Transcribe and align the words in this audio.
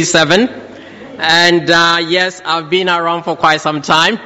Seven, 0.00 0.48
and 1.18 1.68
uh, 1.68 1.98
yes, 2.06 2.40
I've 2.44 2.70
been 2.70 2.88
around 2.88 3.24
for 3.24 3.34
quite 3.34 3.60
some 3.60 3.82
time. 3.82 4.16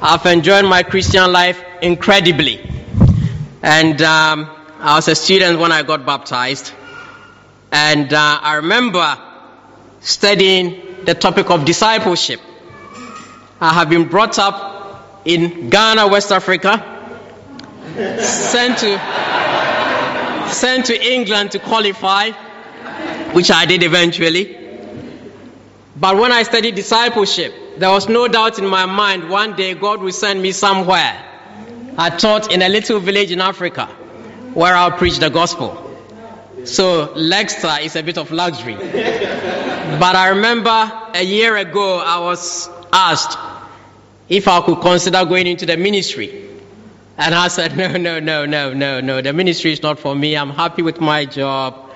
I've 0.00 0.24
enjoyed 0.24 0.64
my 0.64 0.84
Christian 0.84 1.30
life 1.30 1.62
incredibly, 1.82 2.66
and 3.60 4.00
um, 4.00 4.50
I 4.78 4.94
was 4.94 5.06
a 5.08 5.14
student 5.14 5.58
when 5.58 5.70
I 5.70 5.82
got 5.82 6.06
baptized, 6.06 6.72
and 7.70 8.10
uh, 8.10 8.38
I 8.40 8.54
remember 8.54 9.18
studying 10.00 11.04
the 11.04 11.14
topic 11.14 11.50
of 11.50 11.66
discipleship. 11.66 12.40
I 13.60 13.74
have 13.74 13.90
been 13.90 14.08
brought 14.08 14.38
up 14.38 15.20
in 15.26 15.68
Ghana, 15.68 16.08
West 16.08 16.32
Africa, 16.32 16.72
sent 18.18 18.78
to 18.78 18.98
sent 20.50 20.86
to 20.86 21.12
England 21.12 21.50
to 21.50 21.58
qualify, 21.58 22.30
which 23.34 23.50
I 23.50 23.66
did 23.66 23.82
eventually. 23.82 24.56
But 26.00 26.16
when 26.16 26.32
I 26.32 26.44
studied 26.44 26.76
discipleship, 26.76 27.54
there 27.76 27.90
was 27.90 28.08
no 28.08 28.26
doubt 28.26 28.58
in 28.58 28.66
my 28.66 28.86
mind 28.86 29.28
one 29.28 29.54
day 29.54 29.74
God 29.74 30.00
will 30.00 30.12
send 30.12 30.40
me 30.40 30.52
somewhere. 30.52 31.26
I 31.98 32.08
taught 32.08 32.50
in 32.50 32.62
a 32.62 32.70
little 32.70 33.00
village 33.00 33.30
in 33.30 33.42
Africa 33.42 33.84
where 34.54 34.74
I'll 34.74 34.92
preach 34.92 35.18
the 35.18 35.28
gospel. 35.28 35.76
So 36.64 37.12
Leicester 37.14 37.76
is 37.82 37.96
a 37.96 38.02
bit 38.02 38.16
of 38.16 38.30
luxury. 38.30 38.76
but 38.76 40.16
I 40.16 40.28
remember 40.28 40.90
a 41.14 41.22
year 41.22 41.58
ago 41.58 41.98
I 41.98 42.20
was 42.20 42.70
asked 42.90 43.38
if 44.30 44.48
I 44.48 44.62
could 44.62 44.80
consider 44.80 45.26
going 45.26 45.46
into 45.46 45.66
the 45.66 45.76
ministry. 45.76 46.48
And 47.18 47.34
I 47.34 47.48
said, 47.48 47.76
no, 47.82 47.98
no, 47.98 48.20
no, 48.20 48.46
no, 48.46 48.72
no, 48.72 49.00
no. 49.00 49.20
The 49.20 49.34
ministry 49.34 49.72
is 49.72 49.82
not 49.82 49.98
for 49.98 50.14
me. 50.14 50.34
I'm 50.34 50.50
happy 50.50 50.80
with 50.80 50.98
my 50.98 51.26
job. 51.26 51.90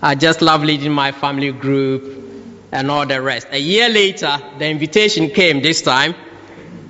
I 0.00 0.14
just 0.14 0.42
love 0.42 0.62
leading 0.62 0.92
my 0.92 1.10
family 1.10 1.50
group 1.50 2.27
and 2.72 2.90
all 2.90 3.06
the 3.06 3.20
rest. 3.20 3.48
A 3.50 3.58
year 3.58 3.88
later, 3.88 4.38
the 4.58 4.66
invitation 4.66 5.30
came 5.30 5.62
this 5.62 5.82
time, 5.82 6.14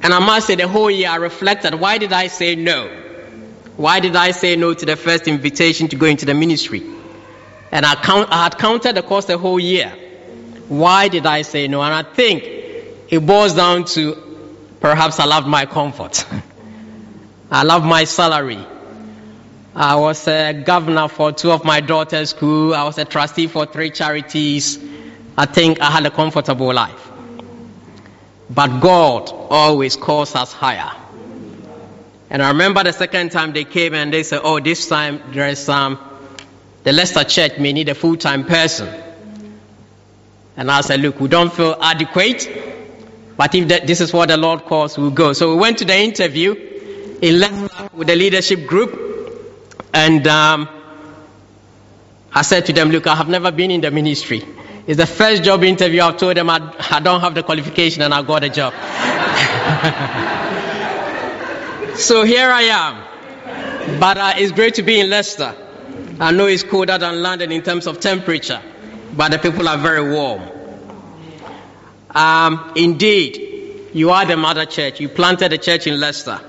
and 0.02 0.12
I 0.12 0.18
must 0.18 0.46
say, 0.46 0.54
the 0.54 0.68
whole 0.68 0.90
year 0.90 1.10
I 1.10 1.16
reflected 1.16 1.74
why 1.74 1.98
did 1.98 2.12
I 2.12 2.28
say 2.28 2.54
no? 2.54 2.88
Why 3.76 4.00
did 4.00 4.16
I 4.16 4.32
say 4.32 4.56
no 4.56 4.74
to 4.74 4.86
the 4.86 4.96
first 4.96 5.28
invitation 5.28 5.88
to 5.88 5.96
go 5.96 6.06
into 6.06 6.26
the 6.26 6.34
ministry? 6.34 6.82
And 7.70 7.86
I, 7.86 7.94
count, 7.94 8.28
I 8.30 8.44
had 8.44 8.58
counted 8.58 8.96
the 8.96 9.02
cost 9.02 9.28
the 9.28 9.38
whole 9.38 9.60
year. 9.60 9.90
Why 10.68 11.08
did 11.08 11.26
I 11.26 11.42
say 11.42 11.68
no? 11.68 11.82
And 11.82 11.94
I 11.94 12.02
think 12.02 12.42
it 12.42 13.20
boils 13.24 13.54
down 13.54 13.84
to 13.86 14.16
perhaps 14.80 15.20
I 15.20 15.26
loved 15.26 15.46
my 15.46 15.66
comfort. 15.66 16.26
I 17.50 17.62
loved 17.62 17.86
my 17.86 18.04
salary. 18.04 18.58
I 19.74 19.94
was 19.96 20.26
a 20.26 20.52
governor 20.54 21.08
for 21.08 21.30
two 21.32 21.52
of 21.52 21.64
my 21.64 21.80
daughter's 21.80 22.30
school. 22.30 22.74
I 22.74 22.82
was 22.84 22.98
a 22.98 23.04
trustee 23.04 23.46
for 23.46 23.64
three 23.64 23.90
charities. 23.90 24.78
I 25.38 25.46
think 25.46 25.80
I 25.80 25.92
had 25.92 26.04
a 26.04 26.10
comfortable 26.10 26.74
life. 26.74 27.12
But 28.50 28.80
God 28.80 29.30
always 29.50 29.94
calls 29.94 30.34
us 30.34 30.52
higher. 30.52 30.90
And 32.28 32.42
I 32.42 32.48
remember 32.48 32.82
the 32.82 32.92
second 32.92 33.30
time 33.30 33.52
they 33.52 33.62
came 33.62 33.94
and 33.94 34.12
they 34.12 34.24
said, 34.24 34.40
Oh, 34.42 34.58
this 34.58 34.88
time 34.88 35.22
there 35.30 35.46
is 35.46 35.60
some, 35.60 35.96
um, 35.96 36.18
the 36.82 36.92
Leicester 36.92 37.22
Church 37.22 37.56
may 37.58 37.72
need 37.72 37.88
a 37.88 37.94
full 37.94 38.16
time 38.16 38.46
person. 38.46 38.88
And 40.56 40.72
I 40.72 40.80
said, 40.80 41.00
Look, 41.00 41.20
we 41.20 41.28
don't 41.28 41.52
feel 41.52 41.76
adequate, 41.80 42.48
but 43.36 43.54
if 43.54 43.68
this 43.86 44.00
is 44.00 44.12
what 44.12 44.30
the 44.30 44.36
Lord 44.36 44.64
calls, 44.64 44.98
we'll 44.98 45.12
go. 45.12 45.34
So 45.34 45.54
we 45.54 45.60
went 45.60 45.78
to 45.78 45.84
the 45.84 45.96
interview 45.96 46.52
in 47.22 47.38
Leicester 47.38 47.90
with 47.94 48.08
the 48.08 48.16
leadership 48.16 48.66
group, 48.66 49.86
and 49.94 50.26
um, 50.26 50.68
I 52.34 52.42
said 52.42 52.66
to 52.66 52.72
them, 52.72 52.90
Look, 52.90 53.06
I 53.06 53.14
have 53.14 53.28
never 53.28 53.52
been 53.52 53.70
in 53.70 53.82
the 53.82 53.92
ministry. 53.92 54.42
It's 54.88 54.96
the 54.96 55.06
first 55.06 55.44
job 55.44 55.62
interview 55.64 56.00
I've 56.00 56.16
told 56.16 56.38
them 56.38 56.48
I, 56.48 56.74
I 56.90 57.00
don't 57.00 57.20
have 57.20 57.34
the 57.34 57.42
qualification 57.42 58.00
and 58.00 58.14
I 58.14 58.22
got 58.22 58.42
a 58.42 58.48
job. 58.48 58.72
so 61.98 62.24
here 62.24 62.50
I 62.50 62.62
am. 62.62 64.00
But 64.00 64.16
uh, 64.16 64.32
it's 64.36 64.52
great 64.52 64.76
to 64.76 64.82
be 64.82 64.98
in 64.98 65.10
Leicester. 65.10 65.54
I 66.18 66.32
know 66.32 66.46
it's 66.46 66.62
colder 66.62 66.96
than 66.96 67.20
London 67.20 67.52
in 67.52 67.62
terms 67.62 67.86
of 67.86 68.00
temperature, 68.00 68.62
but 69.14 69.30
the 69.30 69.38
people 69.38 69.68
are 69.68 69.76
very 69.76 70.10
warm. 70.10 70.40
Um, 72.10 72.72
indeed, 72.74 73.90
you 73.92 74.08
are 74.08 74.24
the 74.24 74.38
mother 74.38 74.64
church. 74.64 75.00
You 75.00 75.10
planted 75.10 75.52
a 75.52 75.58
church 75.58 75.86
in 75.86 76.00
Leicester. 76.00 76.40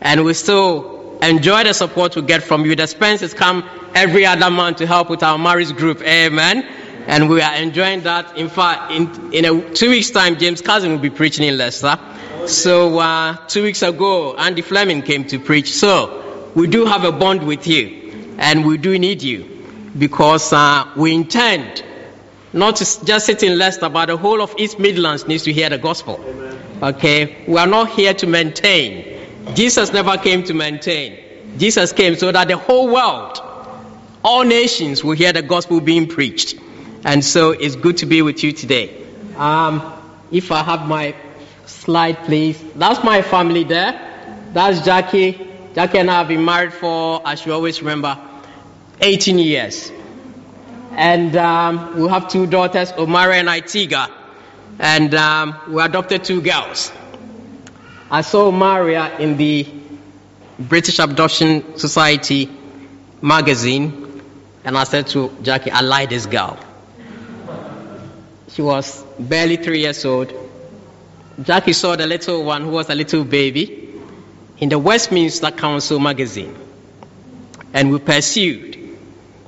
And 0.00 0.24
we 0.24 0.32
still 0.32 1.18
enjoy 1.18 1.64
the 1.64 1.74
support 1.74 2.16
we 2.16 2.22
get 2.22 2.44
from 2.44 2.64
you. 2.64 2.76
The 2.76 2.86
Spencers 2.86 3.34
come 3.34 3.68
every 3.94 4.24
other 4.24 4.50
month 4.50 4.78
to 4.78 4.86
help 4.86 5.10
with 5.10 5.22
our 5.22 5.36
marriage 5.36 5.76
group. 5.76 6.00
Amen 6.00 6.66
and 7.06 7.28
we 7.28 7.40
are 7.42 7.54
enjoying 7.56 8.02
that. 8.02 8.36
In 8.36 8.48
fact, 8.48 8.92
in, 8.92 9.32
in 9.32 9.44
a 9.44 9.74
two 9.74 9.90
weeks' 9.90 10.10
time, 10.10 10.38
James 10.38 10.60
Cousin 10.60 10.92
will 10.92 10.98
be 10.98 11.10
preaching 11.10 11.46
in 11.46 11.58
Leicester. 11.58 11.98
So 12.46 12.98
uh, 12.98 13.36
two 13.48 13.62
weeks 13.62 13.82
ago, 13.82 14.36
Andy 14.36 14.62
Fleming 14.62 15.02
came 15.02 15.24
to 15.28 15.38
preach. 15.38 15.72
So 15.72 16.50
we 16.54 16.66
do 16.66 16.84
have 16.86 17.04
a 17.04 17.12
bond 17.12 17.46
with 17.46 17.66
you, 17.66 18.34
and 18.38 18.66
we 18.66 18.78
do 18.78 18.98
need 18.98 19.22
you 19.22 19.50
because 19.96 20.52
uh, 20.52 20.90
we 20.96 21.14
intend 21.14 21.84
not 22.52 22.76
to 22.76 23.04
just 23.04 23.26
sit 23.26 23.42
in 23.42 23.58
Leicester, 23.58 23.88
but 23.88 24.06
the 24.06 24.16
whole 24.16 24.40
of 24.40 24.54
East 24.58 24.78
Midlands 24.78 25.26
needs 25.26 25.42
to 25.44 25.52
hear 25.52 25.68
the 25.68 25.78
gospel. 25.78 26.24
Okay, 26.82 27.44
we 27.46 27.58
are 27.58 27.66
not 27.66 27.90
here 27.90 28.14
to 28.14 28.26
maintain. 28.26 29.26
Jesus 29.54 29.92
never 29.92 30.16
came 30.16 30.44
to 30.44 30.54
maintain. 30.54 31.18
Jesus 31.58 31.92
came 31.92 32.16
so 32.16 32.32
that 32.32 32.48
the 32.48 32.56
whole 32.56 32.88
world, 32.88 33.40
all 34.22 34.44
nations, 34.44 35.02
will 35.04 35.12
hear 35.16 35.32
the 35.32 35.42
gospel 35.42 35.80
being 35.80 36.08
preached. 36.08 36.58
And 37.04 37.22
so 37.24 37.50
it's 37.50 37.76
good 37.76 37.98
to 37.98 38.06
be 38.06 38.22
with 38.22 38.42
you 38.42 38.52
today. 38.52 39.04
Um, 39.36 39.92
if 40.32 40.50
I 40.50 40.62
have 40.62 40.88
my 40.88 41.14
slide, 41.66 42.16
please. 42.24 42.62
That's 42.74 43.04
my 43.04 43.20
family 43.22 43.64
there. 43.64 43.92
That's 44.52 44.84
Jackie. 44.84 45.50
Jackie 45.74 45.98
and 45.98 46.10
I 46.10 46.18
have 46.18 46.28
been 46.28 46.44
married 46.44 46.72
for, 46.72 47.20
as 47.26 47.44
you 47.44 47.52
always 47.52 47.80
remember, 47.82 48.16
18 49.00 49.38
years. 49.38 49.92
And 50.92 51.36
um, 51.36 52.00
we 52.00 52.08
have 52.08 52.28
two 52.28 52.46
daughters, 52.46 52.92
Omara 52.92 53.34
and 53.34 53.48
Itiga. 53.48 54.10
And 54.78 55.14
um, 55.14 55.58
we 55.68 55.82
adopted 55.82 56.24
two 56.24 56.40
girls. 56.40 56.90
I 58.10 58.22
saw 58.22 58.50
Maria 58.50 59.18
in 59.18 59.36
the 59.36 59.66
British 60.58 61.00
Adoption 61.00 61.76
Society 61.76 62.48
magazine, 63.20 64.22
and 64.64 64.78
I 64.78 64.84
said 64.84 65.08
to 65.08 65.36
Jackie, 65.42 65.70
I 65.70 65.80
like 65.80 66.10
this 66.10 66.26
girl. 66.26 66.58
She 68.54 68.62
was 68.62 69.02
barely 69.18 69.56
three 69.56 69.80
years 69.80 70.04
old. 70.04 70.32
Jackie 71.42 71.72
saw 71.72 71.96
the 71.96 72.06
little 72.06 72.44
one 72.44 72.62
who 72.62 72.70
was 72.70 72.88
a 72.88 72.94
little 72.94 73.24
baby 73.24 73.90
in 74.58 74.68
the 74.68 74.78
Westminster 74.78 75.50
Council 75.50 75.98
magazine. 75.98 76.54
And 77.72 77.90
we 77.90 77.98
pursued. 77.98 78.78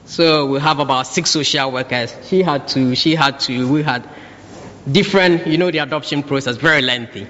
So 0.07 0.47
we 0.47 0.59
have 0.59 0.81
about 0.81 1.07
six 1.07 1.31
social 1.31 1.71
workers. 1.71 2.13
She 2.25 2.43
had 2.43 2.67
two, 2.67 2.97
she 2.97 3.15
had 3.15 3.39
two, 3.39 3.73
we 3.73 3.85
had 3.85 4.09
different, 4.91 5.47
you 5.47 5.57
know, 5.57 5.71
the 5.71 5.79
adoption 5.79 6.25
process, 6.25 6.57
very 6.57 6.83
lengthy. 6.83 7.29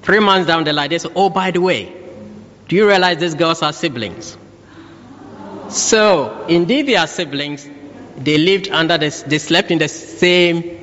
Three 0.00 0.20
months 0.20 0.46
down 0.46 0.64
the 0.64 0.72
line, 0.72 0.88
they 0.88 0.98
said, 0.98 1.12
Oh, 1.14 1.28
by 1.28 1.50
the 1.50 1.60
way, 1.60 1.92
do 2.66 2.76
you 2.76 2.88
realize 2.88 3.18
these 3.18 3.34
girls 3.34 3.60
are 3.62 3.74
siblings? 3.74 4.38
So, 5.68 6.46
indeed, 6.48 6.86
they 6.86 6.96
are 6.96 7.06
siblings. 7.06 7.68
They 8.16 8.38
lived 8.38 8.70
under 8.70 8.96
the, 8.96 9.24
they 9.26 9.36
slept 9.38 9.70
in 9.70 9.78
the 9.78 9.88
same 9.88 10.79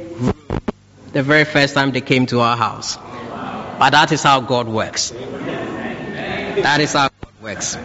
the 1.17 1.23
very 1.23 1.45
first 1.45 1.73
time 1.73 1.91
they 1.91 2.01
came 2.01 2.27
to 2.27 2.41
our 2.41 2.55
house. 2.55 2.95
But 2.95 3.89
that 3.89 4.11
is 4.11 4.21
how 4.21 4.39
God 4.41 4.67
works. 4.67 5.09
That 5.09 6.77
is 6.79 6.93
how 6.93 7.09
God 7.09 7.33
works. 7.41 7.75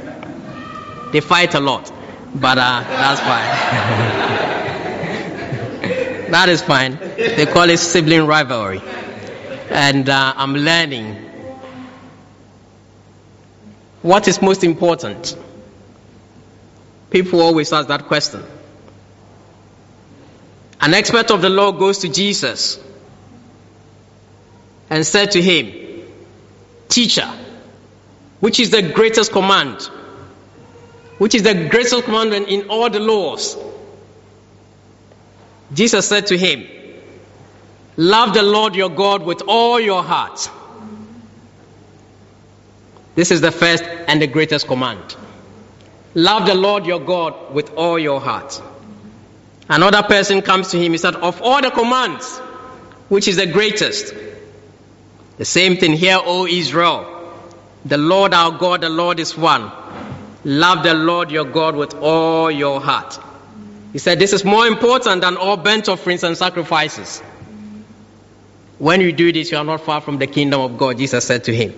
They 1.13 1.21
fight 1.21 1.55
a 1.55 1.61
lot, 1.61 1.91
but 2.35 2.59
uh, 2.59 2.85
that's 2.85 3.21
fine. 3.21 3.49
that 6.31 6.51
is 6.51 6.61
fine. 6.61 6.99
They 6.99 7.47
call 7.47 7.71
it 7.71 7.79
sibling 7.79 8.27
rivalry. 8.27 8.83
And 9.71 10.11
uh, 10.11 10.35
I'm 10.37 10.53
learning 10.53 11.17
what 14.03 14.29
is 14.29 14.43
most 14.43 14.63
important. 14.63 15.39
People 17.09 17.41
always 17.41 17.73
ask 17.73 17.89
that 17.89 18.05
question. 18.09 18.45
An 20.83 20.93
expert 20.93 21.31
of 21.31 21.41
the 21.41 21.49
law 21.49 21.73
goes 21.73 22.01
to 22.01 22.11
Jesus 22.11 22.79
and 24.93 25.07
said 25.07 25.31
to 25.31 25.41
him, 25.41 25.73
Teacher, 26.91 27.27
which 28.41 28.61
is 28.61 28.69
the 28.69 28.83
greatest 28.83 29.33
command? 29.33 29.81
Which 31.17 31.35
is 31.35 31.45
the 31.45 31.55
greatest 31.71 32.05
commandment 32.05 32.49
in 32.49 32.69
all 32.69 32.91
the 32.91 33.01
laws? 33.01 33.57
Jesus 35.73 36.07
said 36.07 36.27
to 36.27 36.37
him, 36.37 36.67
Love 37.97 38.35
the 38.35 38.43
Lord 38.43 38.75
your 38.75 38.91
God 38.91 39.23
with 39.23 39.41
all 39.49 39.81
your 39.81 40.03
heart. 40.03 40.51
This 43.15 43.31
is 43.31 43.41
the 43.41 43.51
first 43.51 43.85
and 43.85 44.21
the 44.21 44.27
greatest 44.27 44.67
command. 44.67 45.17
Love 46.15 46.47
the 46.47 46.55
Lord 46.55 46.85
your 46.85 47.01
God 47.01 47.55
with 47.55 47.73
all 47.77 47.99
your 47.99 48.21
heart. 48.21 48.61
Another 49.71 50.03
person 50.03 50.43
comes 50.43 50.73
to 50.73 50.79
him, 50.79 50.93
he 50.93 50.99
said, 50.99 51.15
Of 51.15 51.41
all 51.41 51.63
the 51.63 51.71
commands, 51.71 52.37
which 53.09 53.27
is 53.27 53.37
the 53.37 53.47
greatest? 53.47 54.13
The 55.39 55.45
same 55.45 55.77
thing 55.77 55.93
here, 55.95 56.19
O 56.21 56.47
Israel. 56.47 57.09
The 57.85 57.99
Lord 57.99 58.33
our 58.35 58.57
God, 58.59 58.83
the 58.83 58.89
Lord 58.89 59.19
is 59.19 59.37
one. 59.37 59.73
Love 60.45 60.83
the 60.83 60.95
Lord 60.95 61.31
your 61.31 61.45
God 61.45 61.77
with 61.77 61.95
all 61.95 62.51
your 62.51 62.81
heart. 62.81 63.19
He 63.93 63.99
said, 63.99 64.19
This 64.19 64.33
is 64.33 64.45
more 64.45 64.67
important 64.67 65.21
than 65.23 65.37
all 65.37 65.57
burnt 65.57 65.89
offerings 65.89 66.23
and 66.25 66.37
sacrifices. 66.37 67.21
When 68.79 69.01
you 69.01 69.13
do 69.13 69.33
this, 69.33 69.51
you 69.51 69.59
are 69.59 69.65
not 69.65 69.83
far 69.83 70.01
from 70.01 70.19
the 70.19 70.27
kingdom 70.27 70.61
of 70.61 70.79
God, 70.79 70.99
Jesus 70.99 71.25
said 71.25 71.45
to 71.45 71.55
him. 71.55 71.75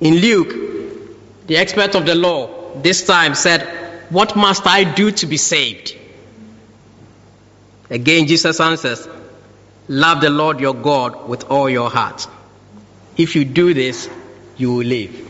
In 0.00 0.16
Luke, 0.16 1.46
the 1.46 1.56
expert 1.56 1.94
of 1.94 2.06
the 2.06 2.14
law 2.14 2.72
this 2.80 3.06
time 3.06 3.34
said, 3.34 3.62
What 4.10 4.36
must 4.36 4.66
I 4.66 4.84
do 4.84 5.10
to 5.10 5.26
be 5.26 5.36
saved? 5.36 5.96
Again, 7.90 8.26
Jesus 8.26 8.58
answers, 8.58 9.06
Love 9.88 10.20
the 10.20 10.30
Lord 10.30 10.60
your 10.60 10.74
God 10.74 11.28
with 11.28 11.50
all 11.50 11.68
your 11.68 11.90
heart. 11.90 12.26
If 13.16 13.36
you 13.36 13.44
do 13.44 13.74
this, 13.74 14.08
you 14.56 14.74
will 14.74 14.86
live. 14.86 15.28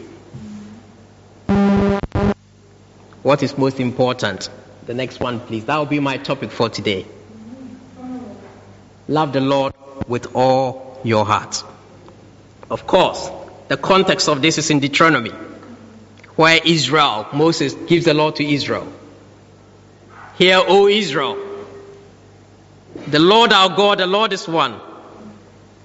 What 3.22 3.42
is 3.42 3.56
most 3.56 3.80
important? 3.80 4.48
The 4.86 4.94
next 4.94 5.20
one, 5.20 5.40
please. 5.40 5.64
That 5.66 5.78
will 5.78 5.86
be 5.86 6.00
my 6.00 6.18
topic 6.18 6.50
for 6.50 6.68
today. 6.68 7.06
Love 9.08 9.32
the 9.32 9.40
Lord 9.40 9.72
with 10.06 10.34
all 10.34 11.00
your 11.04 11.24
heart. 11.24 11.62
Of 12.70 12.86
course, 12.86 13.30
the 13.68 13.76
context 13.76 14.28
of 14.28 14.42
this 14.42 14.58
is 14.58 14.70
in 14.70 14.80
Deuteronomy, 14.80 15.32
where 16.36 16.60
Israel, 16.64 17.26
Moses 17.32 17.74
gives 17.74 18.04
the 18.04 18.14
law 18.14 18.30
to 18.32 18.44
Israel. 18.44 18.92
Hear, 20.36 20.60
O 20.66 20.88
Israel, 20.88 21.51
the 23.06 23.18
Lord 23.18 23.52
our 23.52 23.74
God, 23.74 23.98
the 23.98 24.06
Lord 24.06 24.32
is 24.32 24.46
one. 24.46 24.78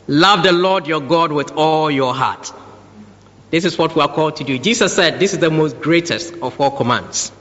Love 0.07 0.44
the 0.44 0.51
Lord 0.51 0.88
your 0.88 1.01
God 1.01 1.31
with 1.31 1.51
all 1.51 1.92
your 1.92 2.13
heart. 2.13 2.51
This 3.50 3.65
is 3.65 3.77
what 3.77 3.95
we 3.95 4.01
are 4.01 4.07
called 4.07 4.38
to 4.38 4.44
do. 4.44 4.57
Jesus 4.57 4.94
said 4.94 5.19
this 5.19 5.33
is 5.33 5.39
the 5.39 5.50
most 5.50 5.80
greatest 5.80 6.33
of 6.36 6.59
all 6.59 6.71
commands. 6.71 7.31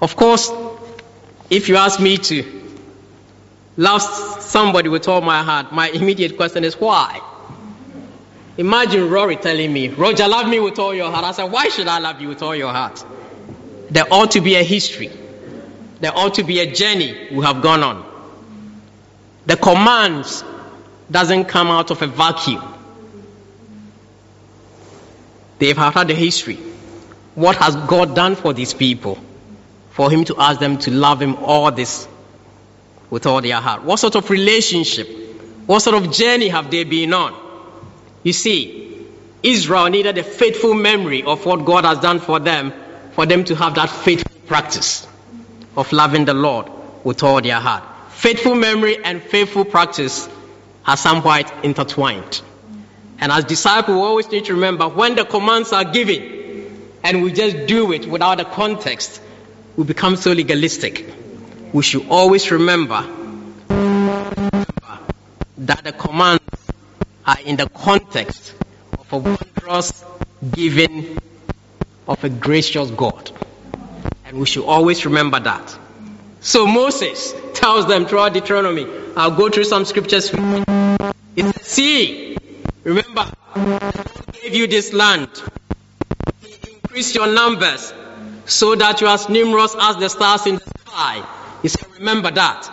Of 0.00 0.16
course, 0.16 0.50
if 1.50 1.68
you 1.68 1.76
ask 1.76 2.00
me 2.00 2.16
to 2.16 2.62
love 3.76 4.02
somebody 4.42 4.88
with 4.88 5.08
all 5.08 5.20
my 5.20 5.42
heart, 5.42 5.72
my 5.72 5.88
immediate 5.88 6.36
question 6.36 6.64
is 6.64 6.74
why? 6.74 7.20
Imagine 8.58 9.08
Rory 9.08 9.36
telling 9.36 9.72
me, 9.72 9.88
Roger, 9.88 10.28
love 10.28 10.48
me 10.48 10.60
with 10.60 10.78
all 10.78 10.94
your 10.94 11.10
heart. 11.10 11.24
I 11.24 11.32
said, 11.32 11.50
why 11.50 11.68
should 11.68 11.88
I 11.88 11.98
love 11.98 12.20
you 12.20 12.28
with 12.28 12.42
all 12.42 12.54
your 12.54 12.72
heart? 12.72 13.04
There 13.90 14.04
ought 14.10 14.32
to 14.32 14.40
be 14.40 14.56
a 14.56 14.62
history. 14.62 15.10
There 16.00 16.16
ought 16.16 16.34
to 16.34 16.42
be 16.42 16.60
a 16.60 16.72
journey 16.72 17.28
we 17.32 17.44
have 17.44 17.62
gone 17.62 17.82
on. 17.82 18.11
The 19.46 19.56
commands 19.56 20.44
doesn't 21.10 21.46
come 21.46 21.68
out 21.68 21.90
of 21.90 22.00
a 22.02 22.06
vacuum. 22.06 22.62
They've 25.58 25.76
had 25.76 26.10
a 26.10 26.14
history. 26.14 26.58
What 27.34 27.56
has 27.56 27.76
God 27.76 28.14
done 28.14 28.34
for 28.36 28.52
these 28.52 28.74
people? 28.74 29.18
For 29.90 30.10
Him 30.10 30.24
to 30.24 30.36
ask 30.38 30.60
them 30.60 30.78
to 30.78 30.90
love 30.90 31.20
Him 31.20 31.36
all 31.36 31.70
this 31.70 32.08
with 33.10 33.26
all 33.26 33.40
their 33.40 33.60
heart. 33.60 33.82
What 33.82 33.98
sort 33.98 34.14
of 34.16 34.28
relationship, 34.30 35.08
what 35.66 35.80
sort 35.80 36.02
of 36.02 36.12
journey 36.12 36.48
have 36.48 36.70
they 36.70 36.84
been 36.84 37.12
on? 37.12 37.34
You 38.22 38.32
see, 38.32 39.06
Israel 39.42 39.86
needed 39.86 40.18
a 40.18 40.22
faithful 40.22 40.74
memory 40.74 41.22
of 41.22 41.44
what 41.44 41.64
God 41.64 41.84
has 41.84 41.98
done 41.98 42.20
for 42.20 42.38
them, 42.38 42.72
for 43.12 43.26
them 43.26 43.44
to 43.44 43.54
have 43.56 43.74
that 43.74 43.90
faithful 43.90 44.40
practice 44.46 45.06
of 45.76 45.92
loving 45.92 46.24
the 46.24 46.34
Lord 46.34 46.70
with 47.04 47.22
all 47.22 47.40
their 47.40 47.60
heart. 47.60 47.84
Faithful 48.22 48.54
memory 48.54 49.04
and 49.04 49.20
faithful 49.20 49.64
practice 49.64 50.28
are 50.86 50.96
somewhat 50.96 51.52
intertwined. 51.64 52.40
And 53.18 53.32
as 53.32 53.44
disciples, 53.46 53.96
we 53.96 54.00
always 54.00 54.30
need 54.30 54.44
to 54.44 54.54
remember 54.54 54.86
when 54.88 55.16
the 55.16 55.24
commands 55.24 55.72
are 55.72 55.82
given 55.82 56.88
and 57.02 57.24
we 57.24 57.32
just 57.32 57.66
do 57.66 57.90
it 57.90 58.06
without 58.06 58.38
a 58.38 58.44
context, 58.44 59.20
we 59.76 59.82
become 59.82 60.14
so 60.14 60.30
legalistic. 60.30 61.12
We 61.72 61.82
should 61.82 62.06
always 62.08 62.48
remember 62.52 63.02
that 65.58 65.82
the 65.82 65.92
commands 65.92 66.44
are 67.26 67.40
in 67.44 67.56
the 67.56 67.68
context 67.70 68.54
of 69.00 69.12
a 69.12 69.18
wondrous 69.18 70.04
giving 70.48 71.18
of 72.06 72.22
a 72.22 72.28
gracious 72.28 72.88
God. 72.92 73.32
And 74.26 74.38
we 74.38 74.46
should 74.46 74.64
always 74.64 75.04
remember 75.06 75.40
that. 75.40 75.76
So 76.42 76.66
Moses 76.66 77.34
tells 77.54 77.86
them 77.86 78.04
throughout 78.06 78.34
Deuteronomy, 78.34 78.86
I'll 79.16 79.30
go 79.36 79.48
through 79.48 79.64
some 79.64 79.84
scriptures. 79.84 80.30
It 80.34 81.44
says, 81.44 81.66
See, 81.66 82.36
remember, 82.82 83.30
God 83.54 84.32
gave 84.32 84.54
you 84.56 84.66
this 84.66 84.92
land. 84.92 85.30
He 86.42 86.56
increased 86.72 87.14
your 87.14 87.28
numbers 87.28 87.94
so 88.44 88.74
that 88.74 89.00
you 89.00 89.06
are 89.06 89.14
as 89.14 89.28
numerous 89.28 89.76
as 89.78 89.96
the 89.98 90.08
stars 90.08 90.46
in 90.46 90.56
the 90.56 90.72
sky. 90.80 91.24
He 91.62 91.68
said, 91.68 91.88
Remember 91.98 92.32
that. 92.32 92.68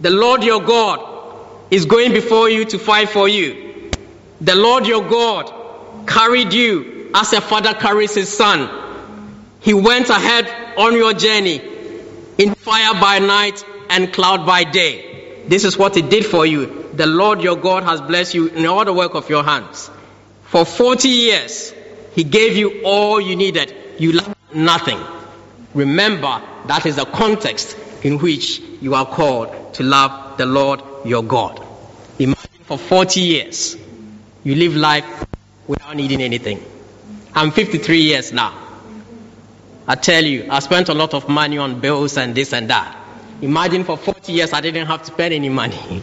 The 0.00 0.10
Lord 0.10 0.42
your 0.44 0.62
God 0.62 1.00
is 1.70 1.84
going 1.84 2.12
before 2.12 2.48
you 2.48 2.64
to 2.64 2.78
fight 2.78 3.10
for 3.10 3.28
you. 3.28 3.90
The 4.40 4.54
Lord 4.54 4.86
your 4.86 5.06
God 5.06 6.06
carried 6.06 6.54
you 6.54 7.10
as 7.14 7.34
a 7.34 7.42
father 7.42 7.74
carries 7.74 8.14
his 8.14 8.34
son. 8.34 8.83
He 9.64 9.72
went 9.72 10.10
ahead 10.10 10.76
on 10.76 10.94
your 10.94 11.14
journey 11.14 11.58
in 12.36 12.54
fire 12.54 13.00
by 13.00 13.18
night 13.18 13.64
and 13.88 14.12
cloud 14.12 14.44
by 14.44 14.64
day. 14.64 15.42
This 15.48 15.64
is 15.64 15.78
what 15.78 15.94
he 15.94 16.02
did 16.02 16.26
for 16.26 16.44
you. 16.44 16.90
The 16.92 17.06
Lord 17.06 17.40
your 17.40 17.56
God 17.56 17.82
has 17.84 18.02
blessed 18.02 18.34
you 18.34 18.48
in 18.48 18.66
all 18.66 18.84
the 18.84 18.92
work 18.92 19.14
of 19.14 19.30
your 19.30 19.42
hands. 19.42 19.90
For 20.42 20.66
40 20.66 21.08
years, 21.08 21.72
he 22.14 22.24
gave 22.24 22.58
you 22.58 22.82
all 22.84 23.18
you 23.18 23.36
needed. 23.36 23.74
You 23.98 24.12
lacked 24.12 24.54
nothing. 24.54 25.00
Remember, 25.72 26.42
that 26.66 26.84
is 26.84 26.96
the 26.96 27.06
context 27.06 27.74
in 28.02 28.18
which 28.18 28.60
you 28.82 28.94
are 28.94 29.06
called 29.06 29.72
to 29.74 29.82
love 29.82 30.36
the 30.36 30.44
Lord 30.44 30.82
your 31.06 31.22
God. 31.24 31.64
Imagine 32.18 32.64
for 32.64 32.76
40 32.76 33.20
years, 33.20 33.78
you 34.44 34.56
live 34.56 34.76
life 34.76 35.26
without 35.66 35.96
needing 35.96 36.20
anything. 36.20 36.62
I'm 37.34 37.50
53 37.50 38.02
years 38.02 38.30
now. 38.30 38.63
I 39.86 39.96
tell 39.96 40.24
you, 40.24 40.46
I 40.50 40.60
spent 40.60 40.88
a 40.88 40.94
lot 40.94 41.12
of 41.12 41.28
money 41.28 41.58
on 41.58 41.80
bills 41.80 42.16
and 42.16 42.34
this 42.34 42.52
and 42.52 42.70
that. 42.70 42.96
Imagine 43.42 43.84
for 43.84 43.98
40 43.98 44.32
years 44.32 44.52
I 44.52 44.60
didn't 44.60 44.86
have 44.86 45.00
to 45.00 45.06
spend 45.06 45.34
any 45.34 45.50
money. 45.50 45.76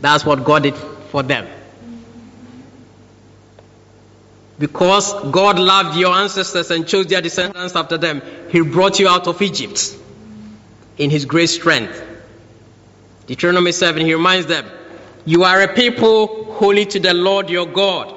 That's 0.00 0.24
what 0.24 0.44
God 0.44 0.62
did 0.62 0.74
for 0.76 1.22
them. 1.22 1.46
Because 4.58 5.12
God 5.30 5.58
loved 5.58 5.98
your 5.98 6.14
ancestors 6.14 6.70
and 6.70 6.88
chose 6.88 7.06
their 7.08 7.20
descendants 7.20 7.76
after 7.76 7.98
them, 7.98 8.22
He 8.50 8.60
brought 8.60 8.98
you 8.98 9.08
out 9.08 9.26
of 9.28 9.42
Egypt 9.42 9.94
in 10.96 11.10
His 11.10 11.26
great 11.26 11.48
strength. 11.48 12.02
Deuteronomy 13.26 13.72
7, 13.72 14.06
He 14.06 14.14
reminds 14.14 14.46
them, 14.46 14.64
You 15.26 15.44
are 15.44 15.60
a 15.60 15.74
people 15.74 16.54
holy 16.54 16.86
to 16.86 17.00
the 17.00 17.12
Lord 17.12 17.50
your 17.50 17.66
God. 17.66 18.15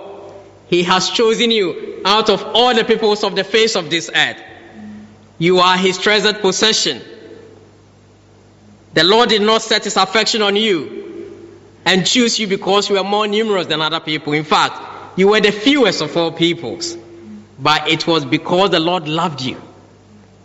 He 0.69 0.83
has 0.83 1.09
chosen 1.09 1.49
you 1.49 2.01
out 2.05 2.29
of 2.29 2.43
all 2.53 2.75
the 2.75 2.83
peoples 2.83 3.23
of 3.23 3.35
the 3.35 3.43
face 3.43 3.75
of 3.75 3.89
this 3.89 4.09
earth. 4.13 4.37
You 5.39 5.59
are 5.59 5.77
His 5.77 5.97
treasured 5.97 6.41
possession. 6.41 7.01
The 8.93 9.03
Lord 9.03 9.29
did 9.29 9.41
not 9.41 9.63
set 9.63 9.85
His 9.85 9.97
affection 9.97 10.41
on 10.43 10.55
you 10.55 10.99
and 11.85 12.05
choose 12.05 12.37
you 12.37 12.45
because 12.47 12.87
you 12.89 12.95
were 12.95 13.03
more 13.03 13.27
numerous 13.27 13.65
than 13.65 13.81
other 13.81 13.99
people. 13.99 14.33
In 14.33 14.43
fact, 14.43 15.17
you 15.17 15.29
were 15.29 15.41
the 15.41 15.51
fewest 15.51 16.01
of 16.01 16.15
all 16.15 16.31
peoples, 16.31 16.95
but 17.57 17.87
it 17.89 18.05
was 18.05 18.25
because 18.25 18.69
the 18.69 18.79
Lord 18.79 19.07
loved 19.07 19.41
you 19.41 19.59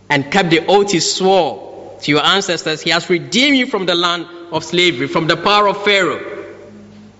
and 0.09 0.31
kept 0.31 0.49
the 0.49 0.65
oath 0.65 0.91
he 0.91 1.01
swore 1.01 1.97
to 2.01 2.11
your 2.11 2.23
ancestors. 2.23 2.81
He 2.81 2.89
has 2.89 3.09
redeemed 3.09 3.57
you 3.57 3.67
from 3.67 3.85
the 3.85 3.95
land 3.95 4.25
of 4.51 4.63
slavery, 4.63 5.07
from 5.07 5.27
the 5.27 5.37
power 5.37 5.67
of 5.67 5.83
Pharaoh, 5.83 6.45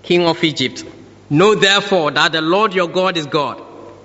king 0.02 0.26
of 0.26 0.42
Egypt. 0.42 0.84
Know 1.28 1.54
therefore 1.54 2.12
that 2.12 2.32
the 2.32 2.40
Lord 2.40 2.74
your 2.74 2.88
God 2.88 3.16
is 3.16 3.26
God. 3.26 3.62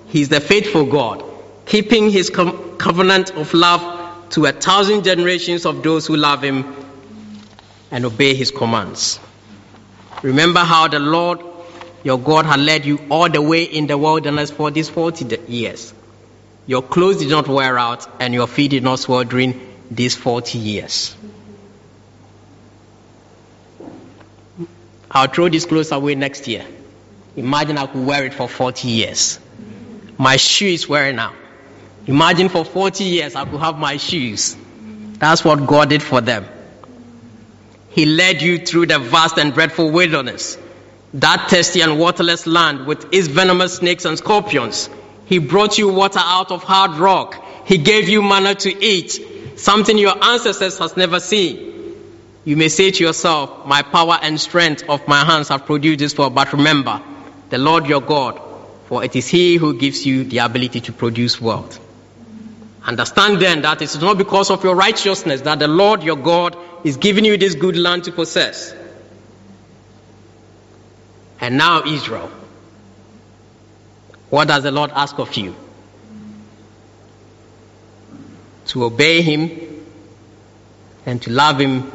He 0.08 0.20
is 0.20 0.28
the 0.28 0.40
faithful 0.40 0.86
God, 0.86 1.24
keeping 1.66 2.10
his 2.10 2.30
com- 2.30 2.76
covenant 2.78 3.30
of 3.36 3.54
love 3.54 4.30
to 4.30 4.46
a 4.46 4.52
thousand 4.52 5.04
generations 5.04 5.64
of 5.66 5.82
those 5.82 6.06
who 6.06 6.16
love 6.16 6.42
him 6.42 6.74
and 7.90 8.04
obey 8.04 8.34
his 8.34 8.50
commands. 8.50 9.20
Remember 10.22 10.60
how 10.60 10.88
the 10.88 10.98
Lord 10.98 11.40
your 12.02 12.18
God 12.18 12.46
had 12.46 12.60
led 12.60 12.84
you 12.84 12.98
all 13.10 13.28
the 13.28 13.40
way 13.40 13.62
in 13.62 13.86
the 13.86 13.96
wilderness 13.96 14.50
for 14.50 14.70
these 14.70 14.88
40 14.88 15.38
years. 15.46 15.94
Your 16.66 16.82
clothes 16.82 17.18
did 17.18 17.30
not 17.30 17.48
wear 17.48 17.78
out, 17.78 18.06
and 18.20 18.34
your 18.34 18.46
feet 18.46 18.70
did 18.70 18.82
not 18.82 18.98
swell 18.98 19.24
during 19.24 19.60
these 19.90 20.16
40 20.16 20.58
years. 20.58 21.14
I'll 25.10 25.28
throw 25.28 25.48
these 25.48 25.66
clothes 25.66 25.92
away 25.92 26.14
next 26.14 26.48
year. 26.48 26.64
Imagine 27.36 27.78
I 27.78 27.86
could 27.86 28.04
wear 28.04 28.24
it 28.26 28.34
for 28.34 28.48
40 28.48 28.88
years. 28.88 29.40
My 30.18 30.36
shoe 30.36 30.66
is 30.66 30.88
wearing 30.88 31.18
out. 31.18 31.34
Imagine 32.06 32.48
for 32.48 32.64
40 32.64 33.04
years 33.04 33.34
I 33.34 33.44
could 33.44 33.60
have 33.60 33.78
my 33.78 33.96
shoes. 33.96 34.56
That's 35.18 35.44
what 35.44 35.66
God 35.66 35.88
did 35.88 36.02
for 36.02 36.20
them. 36.20 36.44
He 37.90 38.06
led 38.06 38.42
you 38.42 38.58
through 38.58 38.86
the 38.86 38.98
vast 38.98 39.38
and 39.38 39.54
dreadful 39.54 39.90
wilderness, 39.90 40.58
that 41.14 41.48
thirsty 41.48 41.80
and 41.80 41.98
waterless 41.98 42.46
land 42.46 42.86
with 42.86 43.12
its 43.12 43.28
venomous 43.28 43.76
snakes 43.76 44.04
and 44.04 44.18
scorpions. 44.18 44.90
He 45.26 45.38
brought 45.38 45.78
you 45.78 45.88
water 45.88 46.20
out 46.20 46.50
of 46.50 46.62
hard 46.62 46.98
rock. 46.98 47.42
He 47.66 47.78
gave 47.78 48.08
you 48.08 48.22
manna 48.22 48.54
to 48.56 48.84
eat, 48.84 49.58
something 49.58 49.96
your 49.96 50.22
ancestors 50.22 50.78
has 50.78 50.96
never 50.96 51.20
seen. 51.20 51.72
You 52.44 52.56
may 52.56 52.68
say 52.68 52.90
to 52.90 53.04
yourself, 53.04 53.66
My 53.66 53.82
power 53.82 54.18
and 54.20 54.40
strength 54.40 54.84
of 54.88 55.06
my 55.06 55.24
hands 55.24 55.48
have 55.48 55.66
produced 55.66 56.00
this 56.00 56.12
for, 56.12 56.30
but 56.30 56.52
remember, 56.52 57.00
the 57.52 57.58
Lord 57.58 57.86
your 57.86 58.00
God, 58.00 58.40
for 58.86 59.04
it 59.04 59.14
is 59.14 59.28
He 59.28 59.56
who 59.56 59.78
gives 59.78 60.06
you 60.06 60.24
the 60.24 60.38
ability 60.38 60.80
to 60.80 60.92
produce 60.92 61.38
wealth. 61.38 61.78
Understand 62.82 63.42
then 63.42 63.60
that 63.60 63.82
it 63.82 63.94
is 63.94 64.00
not 64.00 64.16
because 64.16 64.50
of 64.50 64.64
your 64.64 64.74
righteousness 64.74 65.42
that 65.42 65.58
the 65.58 65.68
Lord 65.68 66.02
your 66.02 66.16
God 66.16 66.56
is 66.82 66.96
giving 66.96 67.26
you 67.26 67.36
this 67.36 67.54
good 67.54 67.76
land 67.76 68.04
to 68.04 68.12
possess. 68.12 68.74
And 71.42 71.58
now, 71.58 71.84
Israel, 71.84 72.30
what 74.30 74.48
does 74.48 74.62
the 74.62 74.72
Lord 74.72 74.90
ask 74.94 75.18
of 75.18 75.34
you? 75.36 75.54
To 78.68 78.84
obey 78.84 79.20
Him 79.20 79.84
and 81.04 81.20
to 81.20 81.30
love 81.30 81.60
Him 81.60 81.92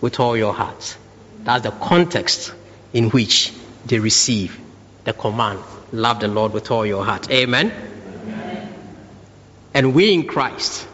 with 0.00 0.20
all 0.20 0.36
your 0.36 0.54
heart. 0.54 0.96
That's 1.42 1.64
the 1.64 1.72
context 1.72 2.54
in 2.92 3.10
which 3.10 3.52
they 3.86 3.98
receive 3.98 4.69
the 5.04 5.12
command 5.12 5.60
love 5.92 6.20
the 6.20 6.28
Lord 6.28 6.52
with 6.52 6.70
all 6.70 6.86
your 6.86 7.04
heart. 7.04 7.30
Amen. 7.30 7.72
And 9.72 9.94
we 9.94 10.12
in 10.12 10.26
Christ, 10.26 10.86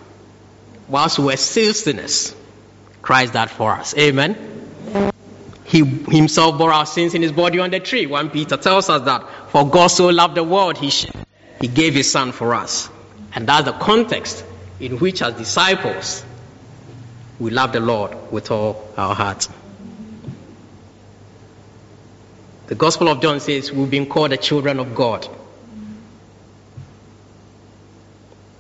whilst 0.89 1.19
we 1.19 1.27
were 1.27 1.37
still 1.37 1.73
sinners, 1.73 2.35
Christ 3.03 3.33
died 3.33 3.51
for 3.51 3.73
us. 3.73 3.97
Amen. 3.97 4.37
He 5.65 5.85
himself 5.85 6.59
bore 6.59 6.73
our 6.73 6.87
sins 6.87 7.15
in 7.15 7.23
his 7.23 7.33
body 7.33 7.59
on 7.59 7.71
the 7.71 7.81
tree. 7.81 8.07
1 8.07 8.31
Peter 8.31 8.57
tells 8.57 8.89
us 8.89 9.03
that 9.03 9.27
for 9.51 9.69
God 9.69 9.89
so 9.89 10.09
loved 10.09 10.37
the 10.37 10.45
world, 10.45 10.79
he, 10.79 10.91
he 11.61 11.69
gave 11.69 11.95
his 11.95 12.11
son 12.11 12.33
for 12.33 12.55
us. 12.55 12.89
And 13.35 13.49
that's 13.49 13.65
the 13.65 13.73
context 13.73 14.45
in 14.79 14.99
which, 14.99 15.23
as 15.23 15.35
disciples, 15.35 16.25
we 17.39 17.51
love 17.51 17.73
the 17.73 17.81
Lord 17.81 18.31
with 18.31 18.51
all 18.51 18.89
our 18.97 19.15
heart. 19.15 19.49
The 22.67 22.75
Gospel 22.75 23.09
of 23.09 23.21
John 23.21 23.41
says 23.41 23.71
we've 23.71 23.91
been 23.91 24.07
called 24.07 24.33
the 24.33 24.37
children 24.37 24.81
of 24.81 24.95
God. 24.95 25.29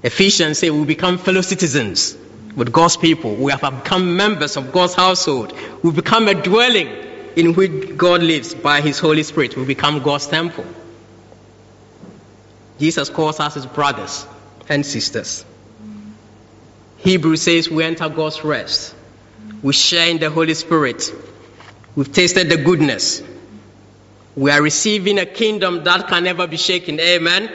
Ephesians 0.03 0.59
say 0.59 0.71
we 0.71 0.85
become 0.85 1.19
fellow 1.19 1.41
citizens 1.41 2.17
with 2.55 2.73
God's 2.73 2.97
people. 2.97 3.35
We 3.35 3.51
have 3.51 3.61
become 3.61 4.17
members 4.17 4.57
of 4.57 4.73
God's 4.73 4.95
household. 4.95 5.53
We 5.83 5.91
become 5.91 6.29
a 6.29 6.35
dwelling 6.35 6.89
in 7.35 7.55
which 7.55 7.97
God 7.97 8.23
lives 8.23 8.55
by 8.55 8.81
His 8.81 8.99
Holy 8.99 9.25
Spirit. 9.25 9.57
We 9.57 9.65
become 9.65 10.03
God's 10.03 10.29
temple. 10.29 10.65
Jesus 12.79 13.11
calls 13.11 13.41
us 13.41 13.55
His 13.55 13.67
brothers 13.67 14.27
and 14.69 14.87
sisters. 14.87 15.45
Hebrews 16.99 17.43
says 17.43 17.69
we 17.69 17.83
enter 17.83 18.09
God's 18.09 18.45
rest. 18.45 18.95
We 19.63 19.73
share 19.73 20.09
in 20.09 20.19
the 20.19 20.31
Holy 20.31 20.55
Spirit. 20.55 21.13
We've 21.95 22.13
tasted 22.13 22.49
the 22.49 22.57
goodness. 22.57 23.23
We 24.37 24.50
are 24.50 24.61
receiving 24.61 25.19
a 25.19 25.25
kingdom 25.25 25.85
that 25.85 26.09
can 26.09 26.25
never 26.25 26.47
be 26.47 26.59
shaken. 26.59 27.00
Amen. 27.00 27.50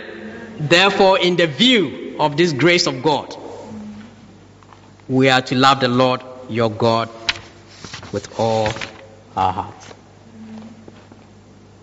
Therefore, 0.58 1.20
in 1.20 1.36
the 1.36 1.46
view 1.46 2.16
of 2.20 2.38
this 2.38 2.54
grace 2.54 2.88
of 2.88 3.04
God, 3.04 3.36
we 5.08 5.30
are 5.30 5.42
to 5.44 5.56
love 5.56 5.80
the 5.80 5.88
Lord 5.88 6.22
your 6.50 6.72
God 6.72 7.10
with 8.12 8.40
all 8.40 8.68
our 9.36 9.54
heart. 9.54 9.94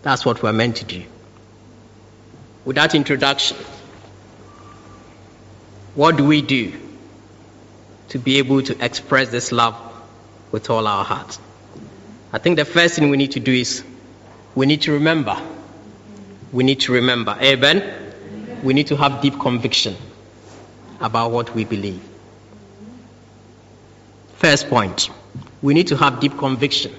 That's 0.03 0.25
what 0.27 0.43
we're 0.43 0.53
meant 0.53 0.77
to 0.77 0.85
do. 0.85 1.05
With 2.65 2.77
that 2.77 2.95
introduction, 2.95 3.57
what 5.95 6.17
do 6.17 6.25
we 6.25 6.43
do 6.43 6.73
to 8.11 8.19
be 8.19 8.39
able 8.39 8.63
to 8.63 8.85
express 8.85 9.29
this 9.29 9.53
love 9.53 9.77
with 10.51 10.71
all 10.71 10.87
our 10.87 11.05
heart? 11.05 11.39
I 12.33 12.39
think 12.39 12.57
the 12.57 12.65
first 12.65 12.97
thing 12.97 13.11
we 13.11 13.17
need 13.17 13.33
to 13.33 13.41
do 13.41 13.53
is 13.53 13.85
we 14.59 14.67
need 14.67 14.83
to 14.83 14.93
remember. 14.93 15.37
We 16.53 16.65
need 16.65 16.81
to 16.81 16.93
remember. 16.93 17.37
Amen 17.41 18.09
we 18.63 18.75
need 18.75 18.89
to 18.89 18.97
have 18.97 19.21
deep 19.21 19.39
conviction 19.39 19.97
about 21.01 21.31
what 21.31 21.55
we 21.55 21.65
believe. 21.65 22.03
First 24.37 24.69
point, 24.69 25.11
we 25.63 25.75
need 25.75 25.89
to 25.89 25.97
have 25.97 26.21
deep 26.21 26.37
conviction, 26.39 26.95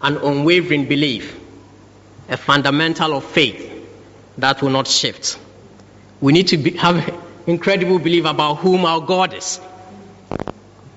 an 0.00 0.16
unwavering 0.16 0.88
belief, 0.88 1.38
a 2.28 2.36
fundamental 2.36 3.16
of 3.16 3.24
faith 3.24 3.68
that 4.38 4.62
will 4.62 4.70
not 4.70 4.86
shift. 4.86 5.38
We 6.20 6.32
need 6.32 6.48
to 6.48 6.56
be, 6.56 6.72
have 6.72 7.14
incredible 7.46 7.98
belief 7.98 8.24
about 8.24 8.56
whom 8.56 8.84
our 8.84 9.00
God 9.00 9.34
is. 9.34 9.60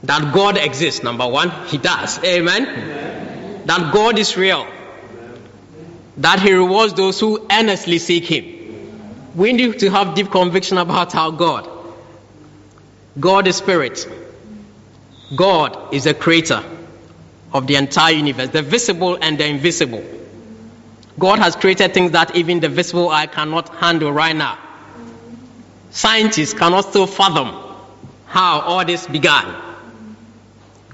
That 0.04 0.34
God 0.34 0.58
exists, 0.58 1.04
number 1.04 1.28
one, 1.28 1.50
He 1.68 1.78
does. 1.78 2.24
Amen. 2.24 2.68
Amen. 2.68 3.62
That 3.66 3.94
God 3.94 4.20
is 4.20 4.38
real. 4.38 4.68
That 6.18 6.40
He 6.40 6.54
rewards 6.54 6.94
those 6.94 7.20
who 7.20 7.46
earnestly 7.52 8.00
seek 8.00 8.26
Him 8.26 8.56
we 9.36 9.52
need 9.52 9.80
to 9.80 9.92
have 9.92 10.16
deep 10.16 10.32
conviction 10.32 10.78
about 10.78 11.14
our 11.14 11.32
God. 11.32 11.70
God 13.20 13.48
is 13.48 13.58
spirit. 13.58 14.08
God 15.36 15.94
is 15.94 16.06
the 16.06 16.14
creator 16.14 16.64
of 17.54 17.68
the 17.68 17.76
entire 17.76 18.14
universe, 18.14 18.50
the 18.50 18.62
visible 18.62 19.18
and 19.22 19.38
the 19.38 19.46
invisible. 19.46 20.04
God 21.20 21.40
has 21.40 21.56
created 21.56 21.94
things 21.94 22.12
that 22.12 22.36
even 22.36 22.60
the 22.60 22.70
visible 22.70 23.10
eye 23.10 23.28
cannot 23.28 23.70
handle 23.76 24.12
right 24.12 24.36
now. 24.36 24.58
Scientists 25.92 26.54
cannot 26.54 26.86
still 26.86 27.08
fathom 27.08 27.62
how 28.26 28.62
all 28.62 28.86
this 28.86 29.08
began. 29.08 29.62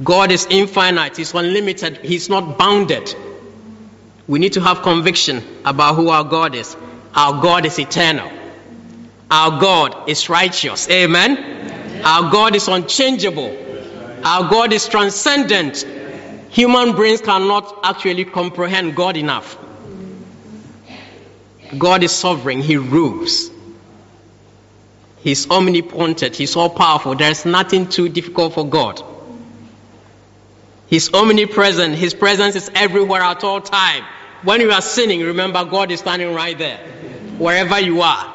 God 0.04 0.32
is 0.32 0.48
infinite, 0.50 1.18
He's 1.18 1.34
unlimited, 1.34 1.98
He's 1.98 2.30
not 2.30 2.58
bounded. 2.58 3.16
We 4.32 4.40
need 4.40 4.54
to 4.54 4.62
have 4.62 4.82
conviction 4.82 5.44
about 5.66 5.96
who 5.96 6.08
our 6.08 6.24
God 6.24 6.56
is. 6.56 6.78
Our 7.14 7.42
God 7.42 7.66
is 7.66 7.78
eternal. 7.78 8.32
Our 9.30 9.60
God 9.60 10.08
is 10.08 10.30
righteous. 10.30 10.90
Amen. 10.90 11.38
Amen. 11.38 12.06
Our 12.06 12.32
God 12.32 12.56
is 12.56 12.70
unchangeable. 12.70 13.54
Our 14.24 14.50
God 14.50 14.72
is 14.72 14.88
transcendent. 14.88 15.86
Human 16.50 16.96
brains 16.96 17.20
cannot 17.20 17.78
actually 17.84 18.24
comprehend 18.24 18.96
God 18.96 19.18
enough. 19.18 19.58
God 21.78 22.02
is 22.02 22.14
sovereign. 22.14 22.62
He 22.62 22.78
rules. 22.78 23.52
He's 25.18 25.50
omnipotent. 25.52 26.38
He's 26.38 26.56
all 26.56 26.70
powerful. 26.70 27.16
There's 27.16 27.46
nothing 27.46 27.90
too 27.90 28.08
difficult 28.08 28.54
for 28.54 28.66
God. 28.66 29.04
He's 30.88 31.14
omnipresent. 31.14 31.96
His 31.96 32.14
presence 32.14 32.56
is 32.56 32.72
everywhere 32.74 33.24
at 33.24 33.44
all 33.44 33.60
time. 33.60 34.06
When 34.44 34.62
you 34.62 34.72
are 34.72 34.82
sinning, 34.82 35.22
remember 35.22 35.64
God 35.66 35.92
is 35.92 36.00
standing 36.00 36.34
right 36.34 36.58
there, 36.58 36.78
wherever 37.38 37.80
you 37.80 38.02
are. 38.02 38.34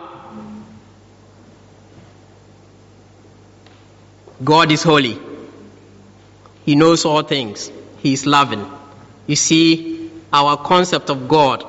God 4.45 4.71
is 4.71 4.83
holy. 4.83 5.19
He 6.65 6.77
knows 6.77 7.05
all 7.05 7.23
things. 7.23 7.71
He 7.99 8.13
is 8.13 8.27
loving. 8.27 8.71
You 9.27 9.37
see, 9.37 10.11
our 10.33 10.57
concept 10.57 11.11
of 11.11 11.27
God, 11.27 11.65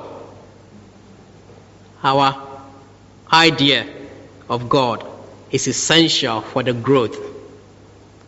our 2.02 2.40
idea 3.32 3.86
of 4.48 4.68
God 4.68 5.04
is 5.50 5.66
essential 5.66 6.42
for 6.42 6.62
the 6.62 6.72
growth 6.72 7.16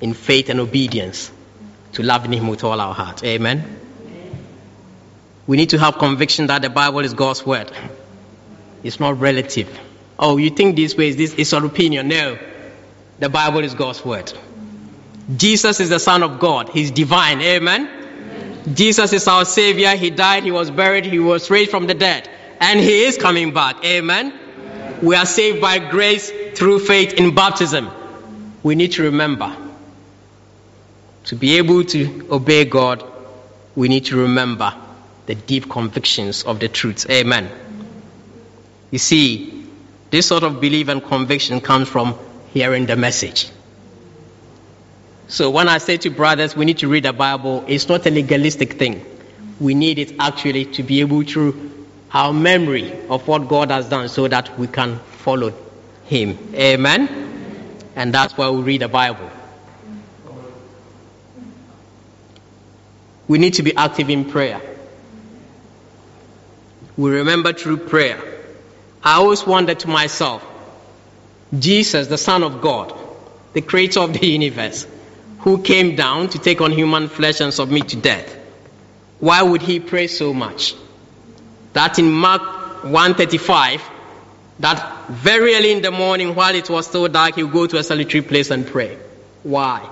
in 0.00 0.14
faith 0.14 0.48
and 0.48 0.60
obedience 0.60 1.30
to 1.92 2.02
loving 2.02 2.32
Him 2.32 2.48
with 2.48 2.64
all 2.64 2.80
our 2.80 2.94
heart. 2.94 3.22
Amen. 3.22 3.78
We 5.50 5.56
need 5.56 5.70
to 5.70 5.80
have 5.80 5.98
conviction 5.98 6.46
that 6.46 6.62
the 6.62 6.70
Bible 6.70 7.00
is 7.00 7.12
God's 7.12 7.44
word. 7.44 7.72
It's 8.84 9.00
not 9.00 9.18
relative. 9.18 9.68
Oh, 10.16 10.36
you 10.36 10.50
think 10.50 10.76
this 10.76 10.96
way, 10.96 11.08
is 11.08 11.16
this 11.16 11.34
is 11.34 11.50
your 11.50 11.66
opinion. 11.66 12.06
No. 12.06 12.38
The 13.18 13.28
Bible 13.28 13.64
is 13.64 13.74
God's 13.74 14.04
word. 14.04 14.32
Jesus 15.36 15.80
is 15.80 15.88
the 15.88 15.98
Son 15.98 16.22
of 16.22 16.38
God. 16.38 16.68
He's 16.68 16.92
divine. 16.92 17.40
Amen? 17.40 17.88
Amen. 17.88 18.76
Jesus 18.76 19.12
is 19.12 19.26
our 19.26 19.44
Savior. 19.44 19.96
He 19.96 20.10
died, 20.10 20.44
He 20.44 20.52
was 20.52 20.70
buried, 20.70 21.04
He 21.04 21.18
was 21.18 21.50
raised 21.50 21.72
from 21.72 21.88
the 21.88 21.94
dead. 21.94 22.30
And 22.60 22.78
He 22.78 23.02
is 23.02 23.18
coming 23.18 23.52
back. 23.52 23.84
Amen? 23.84 24.32
Amen? 24.32 24.98
We 25.02 25.16
are 25.16 25.26
saved 25.26 25.60
by 25.60 25.80
grace 25.80 26.30
through 26.54 26.78
faith 26.78 27.14
in 27.14 27.34
baptism. 27.34 27.90
We 28.62 28.76
need 28.76 28.92
to 28.92 29.02
remember 29.02 29.56
to 31.24 31.34
be 31.34 31.58
able 31.58 31.82
to 31.86 32.28
obey 32.30 32.66
God, 32.66 33.02
we 33.74 33.88
need 33.88 34.04
to 34.04 34.16
remember 34.16 34.74
the 35.30 35.36
deep 35.36 35.70
convictions 35.70 36.42
of 36.42 36.58
the 36.58 36.68
truth. 36.68 37.08
Amen. 37.08 37.48
You 38.90 38.98
see, 38.98 39.64
this 40.10 40.26
sort 40.26 40.42
of 40.42 40.60
belief 40.60 40.88
and 40.88 41.00
conviction 41.04 41.60
comes 41.60 41.88
from 41.88 42.18
hearing 42.52 42.86
the 42.86 42.96
message. 42.96 43.48
So 45.28 45.50
when 45.50 45.68
I 45.68 45.78
say 45.78 45.98
to 45.98 46.10
brothers, 46.10 46.56
we 46.56 46.64
need 46.64 46.78
to 46.78 46.88
read 46.88 47.04
the 47.04 47.12
Bible, 47.12 47.64
it's 47.68 47.88
not 47.88 48.04
a 48.06 48.10
legalistic 48.10 48.72
thing. 48.72 49.06
We 49.60 49.76
need 49.76 50.00
it 50.00 50.16
actually 50.18 50.64
to 50.64 50.82
be 50.82 50.98
able 51.00 51.22
to 51.26 51.86
our 52.12 52.32
memory 52.32 52.92
of 53.08 53.28
what 53.28 53.46
God 53.46 53.70
has 53.70 53.88
done 53.88 54.08
so 54.08 54.26
that 54.26 54.58
we 54.58 54.66
can 54.66 54.98
follow 54.98 55.54
Him. 56.06 56.36
Amen? 56.54 57.78
And 57.94 58.12
that's 58.12 58.36
why 58.36 58.50
we 58.50 58.62
read 58.62 58.80
the 58.80 58.88
Bible. 58.88 59.30
We 63.28 63.38
need 63.38 63.54
to 63.54 63.62
be 63.62 63.76
active 63.76 64.10
in 64.10 64.24
prayer. 64.24 64.60
We 67.00 67.10
remember 67.10 67.52
through 67.52 67.78
prayer. 67.78 68.20
I 69.02 69.14
always 69.14 69.46
wonder 69.46 69.74
to 69.74 69.88
myself 69.88 70.46
Jesus, 71.58 72.08
the 72.08 72.18
Son 72.18 72.42
of 72.42 72.60
God, 72.60 72.92
the 73.54 73.62
creator 73.62 74.00
of 74.00 74.12
the 74.12 74.26
universe, 74.26 74.86
who 75.40 75.62
came 75.62 75.96
down 75.96 76.28
to 76.28 76.38
take 76.38 76.60
on 76.60 76.72
human 76.72 77.08
flesh 77.08 77.40
and 77.40 77.54
submit 77.54 77.88
to 77.88 77.96
death, 77.96 78.36
why 79.18 79.42
would 79.42 79.62
he 79.62 79.80
pray 79.80 80.06
so 80.06 80.34
much? 80.34 80.74
that 81.72 81.98
in 81.98 82.10
Mark 82.10 82.42
135, 82.84 83.82
that 84.60 85.08
very 85.08 85.54
early 85.54 85.72
in 85.72 85.82
the 85.82 85.90
morning 85.90 86.34
while 86.34 86.54
it 86.54 86.68
was 86.68 86.86
still 86.86 87.08
dark, 87.08 87.36
he 87.36 87.42
would 87.42 87.52
go 87.52 87.66
to 87.66 87.78
a 87.78 87.82
solitary 87.82 88.22
place 88.22 88.50
and 88.50 88.66
pray. 88.66 88.98
Why? 89.42 89.88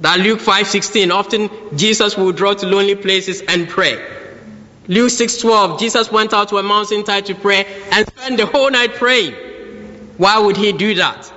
That 0.00 0.20
Luke 0.20 0.40
5:16, 0.40 1.10
often 1.12 1.50
Jesus 1.76 2.16
would 2.16 2.36
draw 2.36 2.54
to 2.54 2.66
lonely 2.66 2.94
places 2.94 3.42
and 3.42 3.68
pray. 3.68 3.98
Luke 4.86 5.10
6:12, 5.10 5.78
Jesus 5.78 6.12
went 6.12 6.34
out 6.34 6.50
to 6.50 6.58
a 6.58 6.62
mountainside 6.62 7.26
to 7.26 7.34
pray 7.34 7.66
and 7.90 8.06
spent 8.06 8.36
the 8.36 8.46
whole 8.46 8.70
night 8.70 8.94
praying. 8.94 9.32
Why 10.18 10.38
would 10.38 10.56
he 10.56 10.72
do 10.72 10.94
that? 10.96 11.32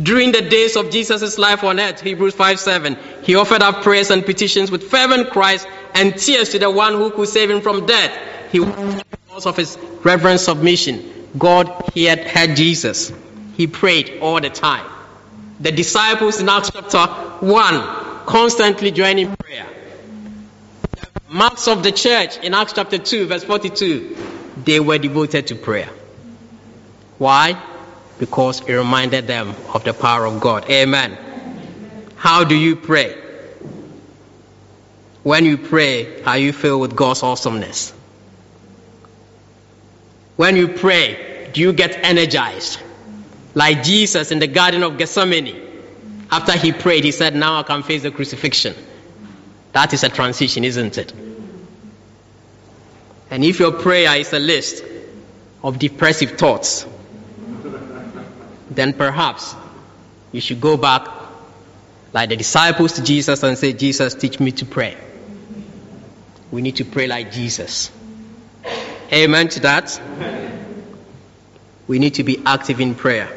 During 0.00 0.30
the 0.30 0.42
days 0.42 0.76
of 0.76 0.90
Jesus' 0.90 1.38
life 1.38 1.64
on 1.64 1.80
earth, 1.80 2.00
Hebrews 2.00 2.34
5:7, 2.34 2.96
he 3.24 3.34
offered 3.34 3.62
up 3.62 3.82
prayers 3.82 4.10
and 4.10 4.24
petitions 4.24 4.70
with 4.70 4.88
fervent 4.90 5.30
cries 5.30 5.66
and 5.94 6.16
tears 6.16 6.50
to 6.50 6.60
the 6.60 6.70
one 6.70 6.94
who 6.94 7.10
could 7.10 7.28
save 7.28 7.50
him 7.50 7.60
from 7.60 7.84
death 7.86 8.12
he 8.52 8.60
because 8.60 9.46
of 9.46 9.56
his 9.56 9.76
reverent 10.04 10.40
submission. 10.40 11.02
God 11.36 11.90
he 11.94 12.04
had 12.04 12.20
heard 12.20 12.56
Jesus. 12.56 13.12
He 13.56 13.66
prayed 13.66 14.18
all 14.20 14.40
the 14.40 14.50
time. 14.50 14.86
The 15.60 15.72
disciples 15.72 16.40
in 16.40 16.48
Acts 16.48 16.70
chapter 16.70 17.06
1 17.44 17.82
constantly 18.26 18.92
joining 18.92 19.30
in 19.30 19.36
prayer. 19.36 19.66
Marks 21.30 21.68
of 21.68 21.82
the 21.82 21.92
church 21.92 22.38
in 22.38 22.54
Acts 22.54 22.72
chapter 22.72 22.96
2, 22.96 23.26
verse 23.26 23.44
42, 23.44 24.16
they 24.64 24.80
were 24.80 24.96
devoted 24.96 25.48
to 25.48 25.56
prayer. 25.56 25.90
Why? 27.18 27.62
Because 28.18 28.66
it 28.66 28.72
reminded 28.72 29.26
them 29.26 29.54
of 29.74 29.84
the 29.84 29.92
power 29.92 30.24
of 30.24 30.40
God. 30.40 30.70
Amen. 30.70 31.18
How 32.16 32.44
do 32.44 32.56
you 32.56 32.76
pray? 32.76 33.14
When 35.22 35.44
you 35.44 35.58
pray, 35.58 36.22
are 36.22 36.38
you 36.38 36.54
filled 36.54 36.80
with 36.80 36.96
God's 36.96 37.22
awesomeness? 37.22 37.92
When 40.36 40.56
you 40.56 40.68
pray, 40.68 41.50
do 41.52 41.60
you 41.60 41.74
get 41.74 42.04
energized? 42.04 42.80
Like 43.54 43.82
Jesus 43.82 44.30
in 44.30 44.38
the 44.38 44.46
Garden 44.46 44.82
of 44.82 44.96
Gethsemane. 44.96 45.60
After 46.30 46.52
he 46.56 46.72
prayed, 46.72 47.04
he 47.04 47.12
said, 47.12 47.34
Now 47.34 47.60
I 47.60 47.64
can 47.64 47.82
face 47.82 48.02
the 48.02 48.10
crucifixion. 48.10 48.74
That 49.72 49.92
is 49.92 50.04
a 50.04 50.08
transition, 50.08 50.64
isn't 50.64 50.98
it? 50.98 51.12
And 53.30 53.44
if 53.44 53.58
your 53.58 53.72
prayer 53.72 54.16
is 54.16 54.32
a 54.32 54.38
list 54.38 54.82
of 55.62 55.78
depressive 55.78 56.32
thoughts, 56.32 56.86
then 58.70 58.92
perhaps 58.92 59.54
you 60.32 60.40
should 60.40 60.60
go 60.60 60.76
back 60.76 61.06
like 62.12 62.30
the 62.30 62.36
disciples 62.36 62.92
to 62.94 63.02
Jesus 63.02 63.42
and 63.42 63.58
say, 63.58 63.72
Jesus, 63.72 64.14
teach 64.14 64.40
me 64.40 64.52
to 64.52 64.64
pray. 64.64 64.96
We 66.50 66.62
need 66.62 66.76
to 66.76 66.84
pray 66.84 67.06
like 67.06 67.32
Jesus. 67.32 67.90
Amen 69.12 69.48
to 69.48 69.60
that. 69.60 70.00
We 71.86 71.98
need 71.98 72.14
to 72.14 72.24
be 72.24 72.42
active 72.44 72.80
in 72.80 72.94
prayer. 72.94 73.28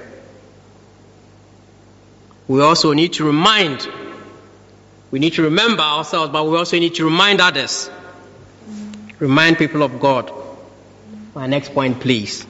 We 2.48 2.62
also 2.62 2.94
need 2.94 3.14
to 3.14 3.26
remind, 3.26 3.88
we 5.12 5.20
need 5.20 5.34
to 5.34 5.44
remember 5.44 5.84
ourselves, 5.84 6.32
but 6.32 6.48
we 6.48 6.58
also 6.58 6.80
need 6.80 6.96
to 6.96 7.04
remind 7.04 7.42
others. 7.42 7.90
Remind 9.20 9.58
people 9.58 9.84
of 9.84 10.00
God. 10.00 10.32
My 11.36 11.48
next 11.48 11.74
point, 11.74 12.00
please. 12.00 12.46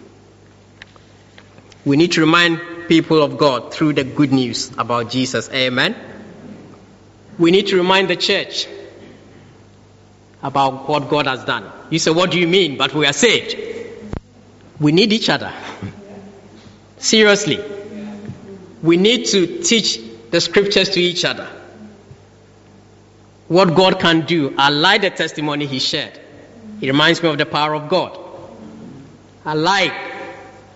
We 1.84 1.98
need 1.98 2.12
to 2.14 2.22
remind 2.22 2.62
people 2.88 3.24
of 3.24 3.38
God 3.38 3.74
through 3.74 3.94
the 3.94 4.04
good 4.04 4.32
news 4.32 4.72
about 4.78 5.10
Jesus. 5.10 5.50
Amen. 5.50 5.96
We 7.40 7.50
need 7.50 7.68
to 7.68 7.78
remind 7.78 8.10
the 8.10 8.16
church 8.16 8.68
about 10.44 10.88
what 10.88 11.10
God 11.10 11.26
has 11.26 11.44
done. 11.44 11.70
You 11.90 11.98
say, 11.98 12.12
What 12.12 12.30
do 12.32 12.40
you 12.40 12.48
mean? 12.48 12.78
But 12.78 12.94
we 12.94 13.08
are 13.08 13.14
saved. 13.14 13.56
We 14.80 14.92
need 14.92 15.12
each 15.14 15.30
other. 15.30 15.52
Seriously. 16.98 17.60
We 18.84 18.98
need 18.98 19.26
to 19.28 19.64
teach 19.64 20.00
the 20.30 20.42
scriptures 20.42 20.90
to 20.92 21.00
each 21.00 21.26
other. 21.26 21.48
What 23.52 23.76
God 23.76 24.00
can 24.00 24.22
do. 24.22 24.56
I 24.58 24.70
like 24.70 25.02
the 25.02 25.10
testimony 25.10 25.66
he 25.66 25.80
shared. 25.80 26.18
It 26.80 26.88
reminds 26.88 27.22
me 27.22 27.28
of 27.28 27.38
the 27.38 27.46
power 27.46 27.76
of 27.76 27.90
God. 27.90 28.18
I 29.44 29.56
like 29.56 29.92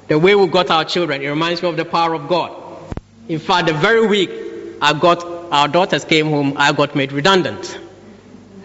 the 0.10 0.20
way 0.20 0.36
we 0.36 0.46
got 0.48 0.70
our 0.70 0.84
children. 0.84 1.22
It 1.22 1.30
reminds 1.30 1.62
me 1.62 1.70
of 1.70 1.78
the 1.78 1.86
power 1.86 2.14
of 2.14 2.28
God. 2.28 2.52
In 3.30 3.40
fact, 3.40 3.68
the 3.68 3.74
very 3.74 4.06
week 4.06 4.30
I 4.82 4.92
got 4.92 5.24
our 5.54 5.70
daughters 5.70 6.04
came 6.04 6.26
home, 6.26 6.56
I 6.58 6.74
got 6.74 6.98
made 6.98 7.14
redundant. 7.14 7.80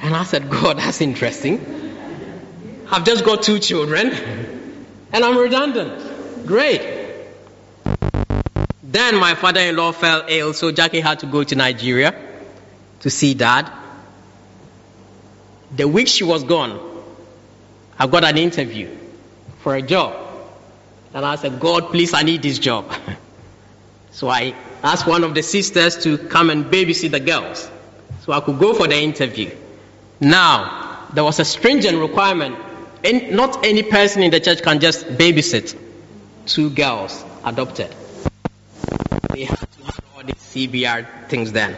And 0.01 0.13
I 0.13 0.25
said, 0.25 0.51
God, 0.51 0.79
that's 0.79 1.01
interesting. 1.01 1.61
I've 2.91 3.05
just 3.05 3.25
got 3.25 3.45
two 3.45 3.61
children 3.61 4.11
and 5.13 5.25
I'm 5.25 5.39
redundant. 5.39 6.47
Great. 6.49 6.83
Then 8.83 9.21
my 9.21 9.37
father 9.37 9.61
in 9.61 9.77
law 9.77 9.93
fell 9.93 10.25
ill, 10.27 10.53
so 10.53 10.73
Jackie 10.73 10.99
had 10.99 11.21
to 11.21 11.27
go 11.27 11.45
to 11.45 11.55
Nigeria 11.55 12.13
to 13.03 13.09
see 13.09 13.35
dad. 13.35 13.77
The 15.77 15.87
week 15.87 16.09
she 16.09 16.25
was 16.25 16.45
gone, 16.45 16.79
I 17.99 18.07
got 18.07 18.25
an 18.25 18.39
interview 18.39 18.97
for 19.61 19.75
a 19.75 19.83
job. 19.83 20.17
And 21.13 21.25
I 21.25 21.37
said, 21.37 21.61
God, 21.61 21.91
please, 21.91 22.15
I 22.15 22.23
need 22.23 22.43
this 22.43 22.59
job. 22.59 22.93
so 24.11 24.29
I 24.29 24.55
asked 24.83 25.07
one 25.07 25.25
of 25.25 25.35
the 25.35 25.43
sisters 25.43 26.03
to 26.05 26.19
come 26.19 26.51
and 26.51 26.67
babysit 26.67 27.11
the 27.11 27.21
girls 27.21 27.71
so 28.25 28.33
I 28.33 28.41
could 28.41 28.59
go 28.59 28.75
for 28.75 28.87
the 28.87 28.97
interview. 28.97 29.51
Now, 30.21 31.07
there 31.13 31.25
was 31.25 31.41
a 31.41 31.45
stringent 31.45 31.99
requirement. 31.99 32.57
And 33.03 33.33
not 33.33 33.65
any 33.65 33.83
person 33.83 34.23
in 34.23 34.31
the 34.31 34.41
church 34.41 34.63
can 34.63 34.79
just 34.79 35.07
babysit 35.07 35.77
two 36.47 36.71
girls 36.71 37.25
adopted. 37.45 37.95
They 39.33 39.45
had 39.45 39.59
to 39.59 39.85
have 39.85 40.01
all 40.15 40.23
these 40.23 40.35
CBR 40.35 41.29
things 41.29 41.53
then. 41.53 41.77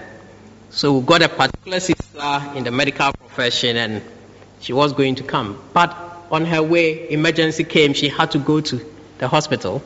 So 0.75 0.97
we 0.97 1.05
got 1.05 1.21
a 1.21 1.29
particular 1.29 1.81
sister 1.81 2.53
in 2.55 2.65
the 2.65 2.71
medical 2.71 3.13
profession 3.13 3.77
and 3.77 4.03
she 4.61 4.73
was 4.73 4.95
going 4.95 5.17
to 5.17 5.23
come. 5.23 5.63
But 5.75 5.95
on 6.31 6.47
her 6.47 6.63
way, 6.63 7.11
emergency 7.11 7.65
came. 7.65 7.93
She 7.93 8.09
had 8.09 8.31
to 8.31 8.39
go 8.39 8.63
to 8.63 8.81
the 9.19 9.29
hospital. 9.29 9.83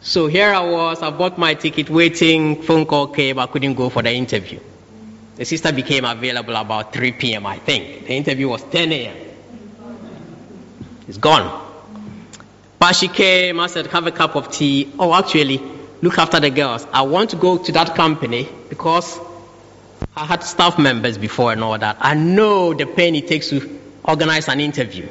So 0.00 0.28
here 0.28 0.54
I 0.54 0.60
was, 0.60 1.02
I 1.02 1.10
bought 1.10 1.36
my 1.36 1.54
ticket 1.54 1.90
waiting, 1.90 2.62
phone 2.62 2.86
call 2.86 3.08
came, 3.08 3.40
I 3.40 3.46
couldn't 3.46 3.74
go 3.74 3.88
for 3.88 4.02
the 4.02 4.12
interview. 4.12 4.60
The 5.34 5.44
sister 5.44 5.72
became 5.72 6.04
available 6.04 6.54
about 6.54 6.92
3 6.92 7.12
p.m., 7.12 7.44
I 7.44 7.58
think. 7.58 8.06
The 8.06 8.14
interview 8.14 8.48
was 8.48 8.62
10 8.62 8.92
a.m. 8.92 9.16
It's 11.08 11.18
gone. 11.18 11.60
But 12.78 12.92
she 12.94 13.08
came, 13.08 13.58
I 13.58 13.66
said, 13.66 13.88
have 13.88 14.06
a 14.06 14.12
cup 14.12 14.36
of 14.36 14.52
tea. 14.52 14.92
Oh, 14.96 15.12
actually, 15.12 15.60
look 16.02 16.18
after 16.18 16.38
the 16.38 16.50
girls. 16.50 16.86
I 16.92 17.02
want 17.02 17.30
to 17.30 17.36
go 17.36 17.58
to 17.58 17.72
that 17.72 17.96
company 17.96 18.48
because 18.68 19.18
I 20.14 20.26
had 20.26 20.42
staff 20.42 20.78
members 20.78 21.16
before 21.16 21.52
and 21.52 21.64
all 21.64 21.78
that. 21.78 21.96
I 22.00 22.14
know 22.14 22.74
the 22.74 22.84
pain 22.84 23.14
it 23.14 23.28
takes 23.28 23.48
to 23.48 23.80
organize 24.04 24.48
an 24.48 24.60
interview. 24.60 25.08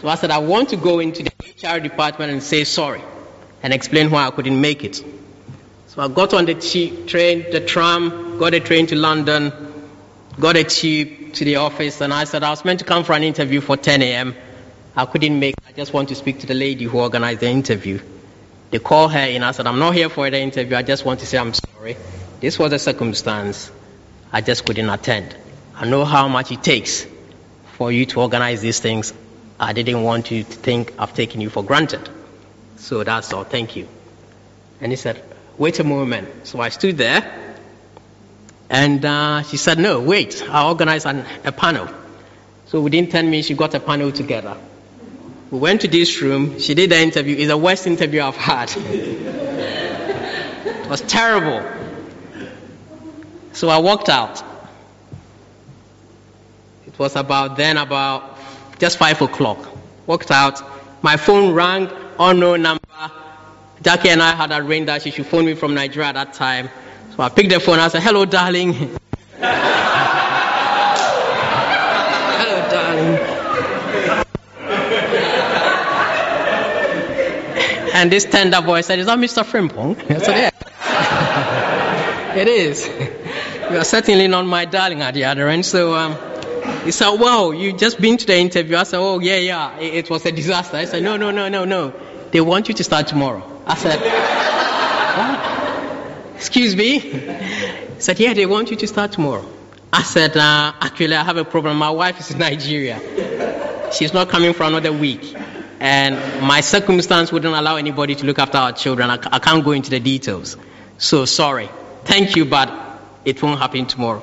So 0.00 0.08
I 0.08 0.14
said, 0.14 0.30
I 0.30 0.38
want 0.38 0.70
to 0.70 0.76
go 0.76 1.00
into 1.00 1.22
the 1.22 1.32
HR 1.62 1.80
department 1.80 2.32
and 2.32 2.42
say 2.42 2.64
sorry 2.64 3.02
and 3.62 3.74
explain 3.74 4.10
why 4.10 4.26
I 4.26 4.30
couldn't 4.30 4.58
make 4.58 4.84
it. 4.84 5.04
So 5.88 6.00
I 6.00 6.08
got 6.08 6.32
on 6.32 6.46
the 6.46 6.54
train, 6.54 7.50
the 7.50 7.60
tram, 7.60 8.38
got 8.38 8.54
a 8.54 8.60
train 8.60 8.86
to 8.86 8.96
London, 8.96 9.52
got 10.38 10.56
a 10.56 10.64
tube 10.64 11.34
to 11.34 11.44
the 11.44 11.56
office, 11.56 12.00
and 12.00 12.14
I 12.14 12.24
said 12.24 12.42
I 12.42 12.50
was 12.50 12.64
meant 12.64 12.78
to 12.78 12.86
come 12.86 13.04
for 13.04 13.12
an 13.12 13.22
interview 13.22 13.60
for 13.60 13.76
10 13.76 14.00
a.m. 14.00 14.34
I 14.96 15.04
couldn't 15.04 15.38
make. 15.38 15.56
I 15.68 15.72
just 15.72 15.92
want 15.92 16.08
to 16.08 16.14
speak 16.14 16.40
to 16.40 16.46
the 16.46 16.54
lady 16.54 16.84
who 16.86 16.98
organized 16.98 17.40
the 17.40 17.48
interview. 17.48 18.00
They 18.70 18.78
called 18.78 19.12
her 19.12 19.18
and 19.18 19.44
I 19.44 19.50
said, 19.50 19.66
I'm 19.66 19.78
not 19.78 19.94
here 19.94 20.08
for 20.08 20.30
the 20.30 20.38
interview. 20.38 20.76
I 20.76 20.82
just 20.82 21.04
want 21.04 21.20
to 21.20 21.26
say 21.26 21.36
I'm 21.36 21.52
sorry. 21.52 21.96
This 22.40 22.58
was 22.58 22.72
a 22.72 22.78
circumstance. 22.78 23.70
I 24.32 24.40
just 24.40 24.64
couldn't 24.64 24.88
attend. 24.88 25.34
I 25.74 25.86
know 25.86 26.04
how 26.04 26.28
much 26.28 26.52
it 26.52 26.62
takes 26.62 27.06
for 27.72 27.90
you 27.90 28.06
to 28.06 28.20
organize 28.20 28.60
these 28.60 28.80
things. 28.80 29.12
I 29.58 29.72
didn't 29.72 30.02
want 30.02 30.30
you 30.30 30.44
to 30.44 30.50
think 30.50 30.94
I've 30.98 31.14
taken 31.14 31.40
you 31.40 31.50
for 31.50 31.64
granted. 31.64 32.08
So 32.76 33.04
that's 33.04 33.32
all. 33.32 33.44
Thank 33.44 33.76
you. 33.76 33.88
And 34.80 34.92
he 34.92 34.96
said, 34.96 35.22
Wait 35.58 35.78
a 35.78 35.84
moment. 35.84 36.46
So 36.46 36.60
I 36.60 36.70
stood 36.70 36.96
there. 36.96 37.54
And 38.70 39.04
uh, 39.04 39.42
she 39.42 39.56
said, 39.56 39.78
No, 39.78 40.00
wait, 40.00 40.42
I'll 40.48 40.68
organize 40.68 41.06
an, 41.06 41.24
a 41.44 41.52
panel. 41.52 41.88
So 42.66 42.80
within 42.80 43.08
10 43.08 43.30
minutes, 43.30 43.48
she 43.48 43.54
got 43.54 43.74
a 43.74 43.80
panel 43.80 44.12
together. 44.12 44.56
We 45.50 45.58
went 45.58 45.80
to 45.80 45.88
this 45.88 46.22
room. 46.22 46.60
She 46.60 46.74
did 46.74 46.90
the 46.90 47.00
interview. 47.00 47.36
It's 47.36 47.48
the 47.48 47.56
worst 47.56 47.86
interview 47.86 48.22
I've 48.22 48.36
had. 48.36 48.70
it 48.76 49.68
was 50.88 51.00
terrible. 51.00 51.79
So 53.52 53.68
I 53.68 53.78
walked 53.78 54.08
out. 54.08 54.42
It 56.86 56.98
was 56.98 57.16
about 57.16 57.56
then, 57.56 57.76
about 57.76 58.38
just 58.78 58.98
5 58.98 59.22
o'clock. 59.22 59.58
Walked 60.06 60.30
out. 60.30 60.62
My 61.02 61.16
phone 61.16 61.54
rang, 61.54 61.90
unknown 62.18 62.62
number. 62.62 62.80
Jackie 63.82 64.10
and 64.10 64.22
I 64.22 64.34
had 64.34 64.52
arranged 64.52 64.88
that 64.88 65.02
she 65.02 65.10
should 65.10 65.26
phone 65.26 65.46
me 65.46 65.54
from 65.54 65.74
Nigeria 65.74 66.08
at 66.08 66.14
that 66.14 66.34
time. 66.34 66.68
So 67.16 67.22
I 67.22 67.28
picked 67.30 67.50
the 67.50 67.60
phone. 67.60 67.78
I 67.78 67.88
said, 67.88 68.02
Hello, 68.02 68.24
darling. 68.24 68.72
Hello, 69.38 69.48
darling. 72.70 73.16
and 77.94 78.12
this 78.12 78.24
tender 78.26 78.60
voice 78.60 78.86
said, 78.86 78.98
Is 78.98 79.06
that 79.06 79.18
Mr. 79.18 79.42
Frimpong? 79.44 79.96
I 80.10 80.18
said, 80.18 80.52
Yeah. 80.84 82.34
it 82.36 82.48
is. 82.48 82.88
You 83.70 83.76
are 83.76 83.84
certainly 83.84 84.26
not 84.26 84.46
my 84.46 84.64
darling 84.64 85.00
at 85.00 85.14
the 85.14 85.24
other 85.26 85.48
end. 85.48 85.64
So 85.64 85.94
um, 85.94 86.16
he 86.84 86.90
said, 86.90 87.10
Wow, 87.10 87.52
you 87.52 87.72
just 87.72 88.00
been 88.00 88.16
to 88.16 88.26
the 88.26 88.36
interview. 88.36 88.76
I 88.76 88.82
said, 88.82 88.98
Oh, 88.98 89.20
yeah, 89.20 89.36
yeah. 89.36 89.78
It, 89.78 89.94
it 89.94 90.10
was 90.10 90.26
a 90.26 90.32
disaster. 90.32 90.76
I 90.76 90.86
said, 90.86 91.04
No, 91.04 91.16
no, 91.16 91.30
no, 91.30 91.48
no, 91.48 91.64
no. 91.64 91.94
They 92.32 92.40
want 92.40 92.66
you 92.68 92.74
to 92.74 92.82
start 92.82 93.06
tomorrow. 93.06 93.46
I 93.66 93.76
said? 93.76 94.00
Excuse 96.34 96.74
me? 96.74 96.98
He 96.98 98.00
said, 98.00 98.18
Yeah, 98.18 98.34
they 98.34 98.46
want 98.46 98.72
you 98.72 98.76
to 98.76 98.88
start 98.88 99.12
tomorrow. 99.12 99.48
I 99.92 100.02
said, 100.02 100.36
uh, 100.36 100.72
Actually, 100.80 101.14
I 101.14 101.22
have 101.22 101.36
a 101.36 101.44
problem. 101.44 101.76
My 101.76 101.90
wife 101.90 102.18
is 102.18 102.32
in 102.32 102.38
Nigeria. 102.38 103.92
She's 103.92 104.12
not 104.12 104.30
coming 104.30 104.52
for 104.52 104.64
another 104.64 104.92
week. 104.92 105.32
And 105.78 106.16
my 106.44 106.60
circumstance 106.60 107.30
wouldn't 107.30 107.54
allow 107.54 107.76
anybody 107.76 108.16
to 108.16 108.26
look 108.26 108.40
after 108.40 108.58
our 108.58 108.72
children. 108.72 109.10
I, 109.10 109.18
I 109.30 109.38
can't 109.38 109.64
go 109.64 109.70
into 109.70 109.90
the 109.90 110.00
details. 110.00 110.56
So 110.98 111.24
sorry. 111.24 111.68
Thank 112.04 112.34
you, 112.34 112.44
but 112.44 112.89
it 113.24 113.42
won't 113.42 113.58
happen 113.58 113.86
tomorrow. 113.86 114.22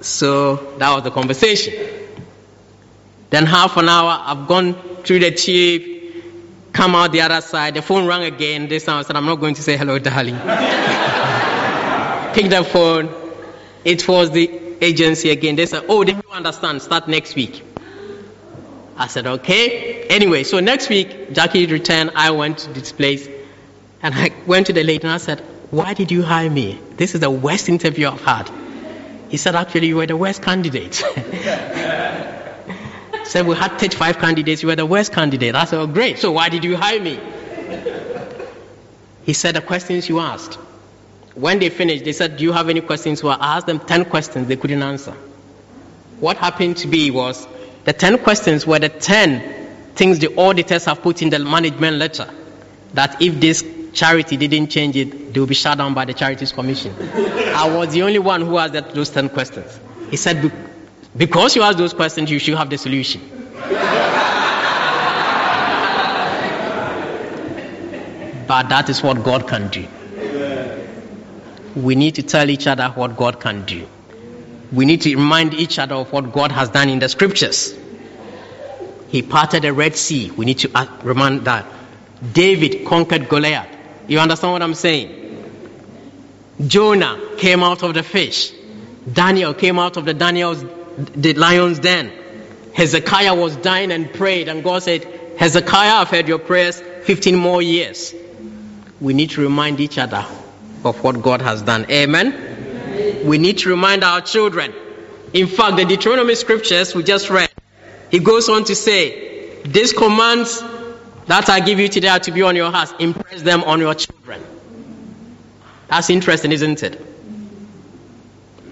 So 0.00 0.56
that 0.78 0.94
was 0.94 1.02
the 1.04 1.10
conversation. 1.10 1.74
Then 3.30 3.46
half 3.46 3.76
an 3.76 3.88
hour, 3.88 4.22
I've 4.24 4.46
gone 4.46 4.74
through 5.02 5.18
the 5.20 5.30
tube, 5.32 5.96
come 6.72 6.94
out 6.94 7.12
the 7.12 7.22
other 7.22 7.40
side. 7.40 7.74
The 7.74 7.82
phone 7.82 8.06
rang 8.06 8.22
again. 8.22 8.68
This 8.68 8.84
time 8.84 8.98
I 8.98 9.02
said, 9.02 9.16
I'm 9.16 9.26
not 9.26 9.36
going 9.36 9.54
to 9.54 9.62
say 9.62 9.76
hello, 9.76 9.98
darling. 9.98 10.36
Pick 12.34 12.50
the 12.50 12.62
phone. 12.64 13.08
It 13.84 14.06
was 14.06 14.30
the 14.30 14.50
agency 14.80 15.30
again. 15.30 15.56
They 15.56 15.66
said, 15.66 15.84
Oh, 15.88 16.04
they 16.04 16.12
don't 16.12 16.30
understand. 16.32 16.82
Start 16.82 17.08
next 17.08 17.34
week. 17.34 17.62
I 18.96 19.06
said, 19.08 19.26
Okay. 19.26 20.04
Anyway, 20.08 20.44
so 20.44 20.60
next 20.60 20.88
week, 20.88 21.32
Jackie 21.32 21.66
returned. 21.66 22.12
I 22.14 22.30
went 22.30 22.58
to 22.58 22.72
this 22.72 22.92
place. 22.92 23.28
And 24.02 24.14
I 24.14 24.30
went 24.46 24.66
to 24.68 24.72
the 24.72 24.84
lady 24.84 25.02
and 25.04 25.12
I 25.12 25.16
said, 25.16 25.42
Why 25.70 25.94
did 25.94 26.10
you 26.10 26.22
hire 26.22 26.50
me? 26.50 26.78
This 26.96 27.14
is 27.14 27.20
the 27.20 27.30
worst 27.30 27.68
interview 27.68 28.08
I've 28.08 28.22
had. 28.22 28.50
He 29.28 29.36
said, 29.36 29.54
Actually, 29.54 29.88
you 29.88 29.96
were 29.96 30.06
the 30.06 30.16
worst 30.16 30.42
candidate. 30.42 31.02
said 33.26 33.46
we 33.46 33.56
had 33.56 33.78
35 33.78 34.18
candidates, 34.18 34.62
you 34.62 34.68
were 34.68 34.76
the 34.76 34.86
worst 34.86 35.12
candidate. 35.12 35.54
I 35.54 35.64
said, 35.64 35.80
oh, 35.80 35.86
great. 35.86 36.18
So 36.18 36.32
why 36.32 36.48
did 36.48 36.64
you 36.64 36.76
hire 36.76 37.00
me? 37.00 37.20
He 39.24 39.32
said, 39.32 39.56
the 39.56 39.60
questions 39.60 40.08
you 40.08 40.20
asked. 40.20 40.54
When 41.34 41.58
they 41.58 41.68
finished, 41.68 42.04
they 42.04 42.12
said, 42.12 42.36
do 42.38 42.44
you 42.44 42.52
have 42.52 42.68
any 42.68 42.80
questions? 42.80 43.20
So 43.20 43.28
I 43.28 43.56
asked 43.56 43.66
them 43.66 43.80
10 43.80 44.06
questions 44.06 44.48
they 44.48 44.56
couldn't 44.56 44.82
answer. 44.82 45.12
What 46.20 46.38
happened 46.38 46.78
to 46.78 46.88
be 46.88 47.10
was 47.10 47.46
the 47.84 47.92
10 47.92 48.18
questions 48.18 48.66
were 48.66 48.78
the 48.78 48.88
10 48.88 49.94
things 49.94 50.18
the 50.18 50.34
auditors 50.38 50.84
have 50.86 51.02
put 51.02 51.20
in 51.20 51.30
the 51.30 51.38
management 51.38 51.96
letter 51.96 52.28
that 52.94 53.20
if 53.20 53.38
this 53.40 53.62
charity 53.96 54.36
didn't 54.36 54.68
change 54.68 54.94
it, 54.96 55.32
they 55.32 55.40
will 55.40 55.46
be 55.46 55.54
shut 55.54 55.78
down 55.78 55.94
by 55.94 56.04
the 56.04 56.14
Charities 56.14 56.52
Commission. 56.52 56.94
I 57.00 57.68
was 57.74 57.92
the 57.92 58.02
only 58.02 58.18
one 58.18 58.42
who 58.42 58.58
asked 58.58 58.74
that, 58.74 58.94
those 58.94 59.10
10 59.10 59.30
questions. 59.30 59.80
He 60.10 60.16
said, 60.16 60.52
because 61.16 61.56
you 61.56 61.62
ask 61.62 61.78
those 61.78 61.94
questions, 61.94 62.30
you 62.30 62.38
should 62.38 62.56
have 62.56 62.70
the 62.70 62.78
solution. 62.78 63.22
but 68.46 68.68
that 68.68 68.88
is 68.88 69.02
what 69.02 69.24
God 69.24 69.48
can 69.48 69.68
do. 69.68 69.88
We 71.74 71.94
need 71.94 72.14
to 72.16 72.22
tell 72.22 72.48
each 72.48 72.66
other 72.66 72.88
what 72.90 73.16
God 73.16 73.40
can 73.40 73.64
do. 73.64 73.86
We 74.72 74.84
need 74.84 75.02
to 75.02 75.14
remind 75.14 75.54
each 75.54 75.78
other 75.78 75.94
of 75.94 76.12
what 76.12 76.32
God 76.32 76.52
has 76.52 76.68
done 76.70 76.88
in 76.88 76.98
the 76.98 77.08
scriptures. 77.08 77.76
He 79.08 79.22
parted 79.22 79.62
the 79.62 79.72
Red 79.72 79.96
Sea. 79.96 80.30
We 80.30 80.44
need 80.44 80.58
to 80.58 80.70
uh, 80.74 80.86
remind 81.02 81.44
that. 81.46 81.66
David 82.32 82.86
conquered 82.86 83.28
Goliath. 83.28 83.75
You 84.08 84.18
understand 84.20 84.52
what 84.52 84.62
I'm 84.62 84.74
saying? 84.74 85.24
Jonah 86.66 87.20
came 87.36 87.62
out 87.62 87.82
of 87.82 87.94
the 87.94 88.02
fish. 88.02 88.52
Daniel 89.10 89.54
came 89.54 89.78
out 89.78 89.96
of 89.96 90.04
the 90.04 90.14
Daniel's 90.14 90.64
the 91.14 91.34
lion's 91.34 91.78
den. 91.78 92.10
Hezekiah 92.74 93.34
was 93.34 93.56
dying 93.56 93.92
and 93.92 94.12
prayed, 94.12 94.48
and 94.48 94.62
God 94.64 94.82
said, 94.82 95.04
Hezekiah, 95.38 95.94
I've 95.94 96.08
heard 96.08 96.28
your 96.28 96.38
prayers 96.38 96.80
15 96.80 97.36
more 97.36 97.62
years. 97.62 98.14
We 99.00 99.14
need 99.14 99.30
to 99.30 99.42
remind 99.42 99.80
each 99.80 99.98
other 99.98 100.24
of 100.84 101.02
what 101.02 101.22
God 101.22 101.42
has 101.42 101.62
done. 101.62 101.86
Amen? 101.90 102.32
Amen. 102.32 103.26
We 103.26 103.38
need 103.38 103.58
to 103.58 103.70
remind 103.70 104.04
our 104.04 104.20
children. 104.20 104.72
In 105.32 105.46
fact, 105.46 105.76
the 105.76 105.84
Deuteronomy 105.84 106.34
scriptures 106.34 106.94
we 106.94 107.02
just 107.02 107.28
read, 107.28 107.50
he 108.10 108.18
goes 108.18 108.48
on 108.48 108.64
to 108.64 108.74
say, 108.74 109.62
These 109.64 109.92
commands 109.92 110.62
that 111.26 111.48
I 111.48 111.60
give 111.60 111.78
you 111.78 111.88
today 111.88 112.08
are 112.08 112.20
to 112.20 112.30
be 112.30 112.42
on 112.42 112.56
your 112.56 112.70
hearts. 112.70 112.94
Impress 112.98 113.42
them 113.42 113.64
on 113.64 113.80
your 113.80 113.94
children. 113.94 114.42
That's 115.88 116.10
interesting, 116.10 116.52
isn't 116.52 116.82
it? 116.82 117.00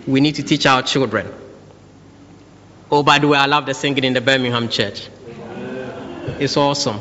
We 0.06 0.20
need 0.20 0.36
to 0.36 0.42
teach 0.42 0.66
our 0.66 0.82
children. 0.82 1.32
Oh, 2.90 3.02
by 3.02 3.18
the 3.18 3.28
way, 3.28 3.38
I 3.38 3.46
love 3.46 3.66
the 3.66 3.74
singing 3.74 4.04
in 4.04 4.12
the 4.12 4.20
Birmingham 4.20 4.68
church. 4.68 5.08
It's 6.38 6.56
awesome. 6.56 7.00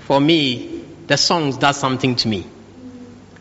For 0.00 0.20
me, 0.20 0.84
the 1.06 1.16
songs 1.16 1.56
does 1.56 1.76
something 1.76 2.16
to 2.16 2.28
me. 2.28 2.46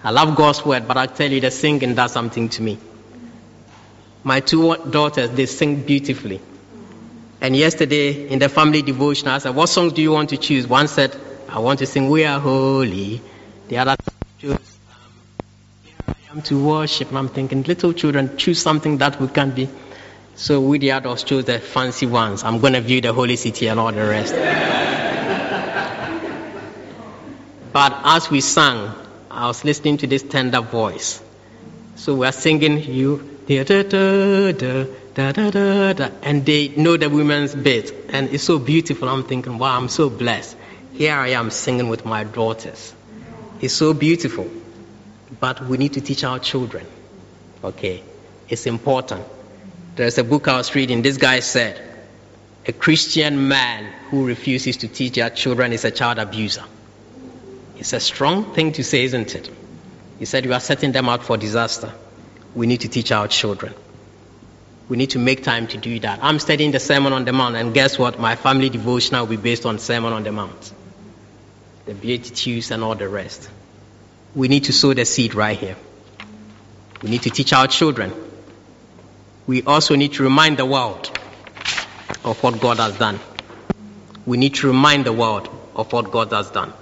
I 0.03 0.11
love 0.11 0.35
God's 0.35 0.65
word, 0.65 0.87
but 0.87 0.97
I 0.97 1.05
tell 1.07 1.31
you, 1.31 1.41
the 1.41 1.51
singing 1.51 1.95
does 1.95 2.11
something 2.11 2.49
to 2.49 2.61
me. 2.61 2.77
My 4.23 4.39
two 4.39 4.75
daughters, 4.89 5.29
they 5.31 5.45
sing 5.45 5.83
beautifully. 5.83 6.41
And 7.39 7.55
yesterday 7.55 8.27
in 8.29 8.39
the 8.39 8.49
family 8.49 8.81
devotion, 8.81 9.27
I 9.27 9.37
said, 9.37 9.55
What 9.55 9.69
songs 9.69 9.93
do 9.93 10.01
you 10.01 10.11
want 10.11 10.29
to 10.29 10.37
choose? 10.37 10.67
One 10.67 10.87
said, 10.87 11.15
I 11.47 11.59
want 11.59 11.79
to 11.79 11.85
sing 11.85 12.09
We 12.09 12.25
Are 12.25 12.39
Holy. 12.39 13.21
The 13.67 13.77
other 13.77 13.95
chose, 14.39 14.55
um, 14.55 14.59
I 16.29 16.31
am 16.31 16.41
to 16.43 16.63
worship. 16.63 17.09
And 17.09 17.17
I'm 17.17 17.29
thinking, 17.29 17.63
little 17.63 17.93
children, 17.93 18.37
choose 18.37 18.61
something 18.61 18.97
that 18.97 19.21
we 19.21 19.27
can 19.27 19.51
be. 19.51 19.69
So 20.35 20.61
we 20.61 20.77
the 20.77 20.91
adults 20.91 21.23
chose 21.23 21.45
the 21.45 21.59
fancy 21.59 22.05
ones. 22.05 22.43
I'm 22.43 22.59
going 22.59 22.73
to 22.73 22.81
view 22.81 23.01
the 23.01 23.13
holy 23.13 23.35
city 23.35 23.67
and 23.67 23.79
all 23.79 23.91
the 23.91 24.07
rest. 24.07 24.33
but 27.73 27.99
as 28.03 28.29
we 28.29 28.41
sang, 28.41 28.91
I 29.29 29.47
was 29.47 29.63
listening 29.63 29.97
to 29.97 30.07
this 30.07 30.23
tender 30.23 30.61
voice. 30.61 31.21
So 31.95 32.15
we 32.15 32.27
are 32.27 32.31
singing 32.31 32.83
you, 32.83 33.39
da, 33.47 33.63
da, 33.63 33.83
da, 33.83 34.85
da, 35.17 35.31
da, 35.31 35.49
da, 35.49 35.93
da, 35.93 36.09
and 36.21 36.45
they 36.45 36.67
know 36.69 36.95
the 36.95 37.09
women's 37.09 37.55
bit. 37.55 37.91
And 38.09 38.29
it's 38.29 38.43
so 38.43 38.59
beautiful. 38.59 39.09
I'm 39.09 39.23
thinking, 39.23 39.57
wow, 39.57 39.75
I'm 39.75 39.89
so 39.89 40.11
blessed. 40.11 40.55
Here 40.93 41.15
I 41.15 41.29
am 41.29 41.49
singing 41.49 41.89
with 41.89 42.05
my 42.05 42.23
daughters. 42.23 42.93
It's 43.59 43.73
so 43.73 43.93
beautiful. 43.95 44.47
But 45.39 45.65
we 45.65 45.77
need 45.77 45.93
to 45.93 46.01
teach 46.01 46.23
our 46.23 46.37
children. 46.37 46.85
Okay? 47.63 48.03
It's 48.47 48.67
important. 48.67 49.25
There's 49.95 50.19
a 50.19 50.23
book 50.23 50.47
I 50.47 50.57
was 50.57 50.75
reading. 50.75 51.01
This 51.01 51.17
guy 51.17 51.39
said, 51.39 51.81
a 52.67 52.71
Christian 52.71 53.47
man 53.47 53.91
who 54.11 54.27
refuses 54.27 54.77
to 54.77 54.87
teach 54.87 55.13
their 55.15 55.31
children 55.31 55.73
is 55.73 55.83
a 55.83 55.89
child 55.89 56.19
abuser. 56.19 56.63
It's 57.77 57.93
a 57.93 57.99
strong 57.99 58.53
thing 58.53 58.73
to 58.73 58.83
say, 58.83 59.03
isn't 59.05 59.33
it? 59.33 59.49
He 60.19 60.25
said, 60.25 60.45
You 60.45 60.53
are 60.53 60.59
setting 60.59 60.91
them 60.91 61.09
out 61.09 61.23
for 61.23 61.37
disaster. 61.37 61.91
We 62.53 62.67
need 62.67 62.81
to 62.81 62.87
teach 62.87 63.11
our 63.11 63.27
children. 63.27 63.73
We 64.89 64.97
need 64.97 65.11
to 65.11 65.19
make 65.19 65.43
time 65.43 65.67
to 65.67 65.77
do 65.77 65.99
that. 65.99 66.19
I'm 66.21 66.39
studying 66.39 66.71
the 66.71 66.79
Sermon 66.79 67.13
on 67.13 67.25
the 67.25 67.33
Mount, 67.33 67.55
and 67.55 67.73
guess 67.73 67.99
what? 67.99 68.19
My 68.19 68.35
family 68.35 68.69
devotional 68.69 69.25
will 69.25 69.35
be 69.35 69.37
based 69.37 69.65
on 69.65 69.79
Sermon 69.79 70.13
on 70.13 70.23
the 70.23 70.31
Mount, 70.31 70.71
the 71.85 71.93
Beatitudes, 71.93 72.71
and 72.71 72.83
all 72.83 72.95
the 72.95 73.09
rest. 73.09 73.49
We 74.33 74.47
need 74.47 74.65
to 74.65 74.73
sow 74.73 74.93
the 74.93 75.05
seed 75.05 75.35
right 75.35 75.57
here. 75.57 75.75
We 77.01 77.09
need 77.09 77.23
to 77.23 77.29
teach 77.29 77.53
our 77.53 77.67
children 77.67 78.13
we 79.47 79.63
also 79.63 79.95
need 79.95 80.13
to 80.13 80.23
remind 80.23 80.57
the 80.57 80.65
world 80.65 81.09
of 82.25 82.43
what 82.43 82.59
God 82.59 82.77
has 82.77 82.97
done. 82.97 83.17
We 84.25 84.35
need 84.37 84.55
to 84.55 84.67
remind 84.67 85.05
the 85.05 85.13
world 85.13 85.47
of 85.73 85.93
what 85.93 86.11
God 86.11 86.33
has 86.33 86.51
done. 86.51 86.73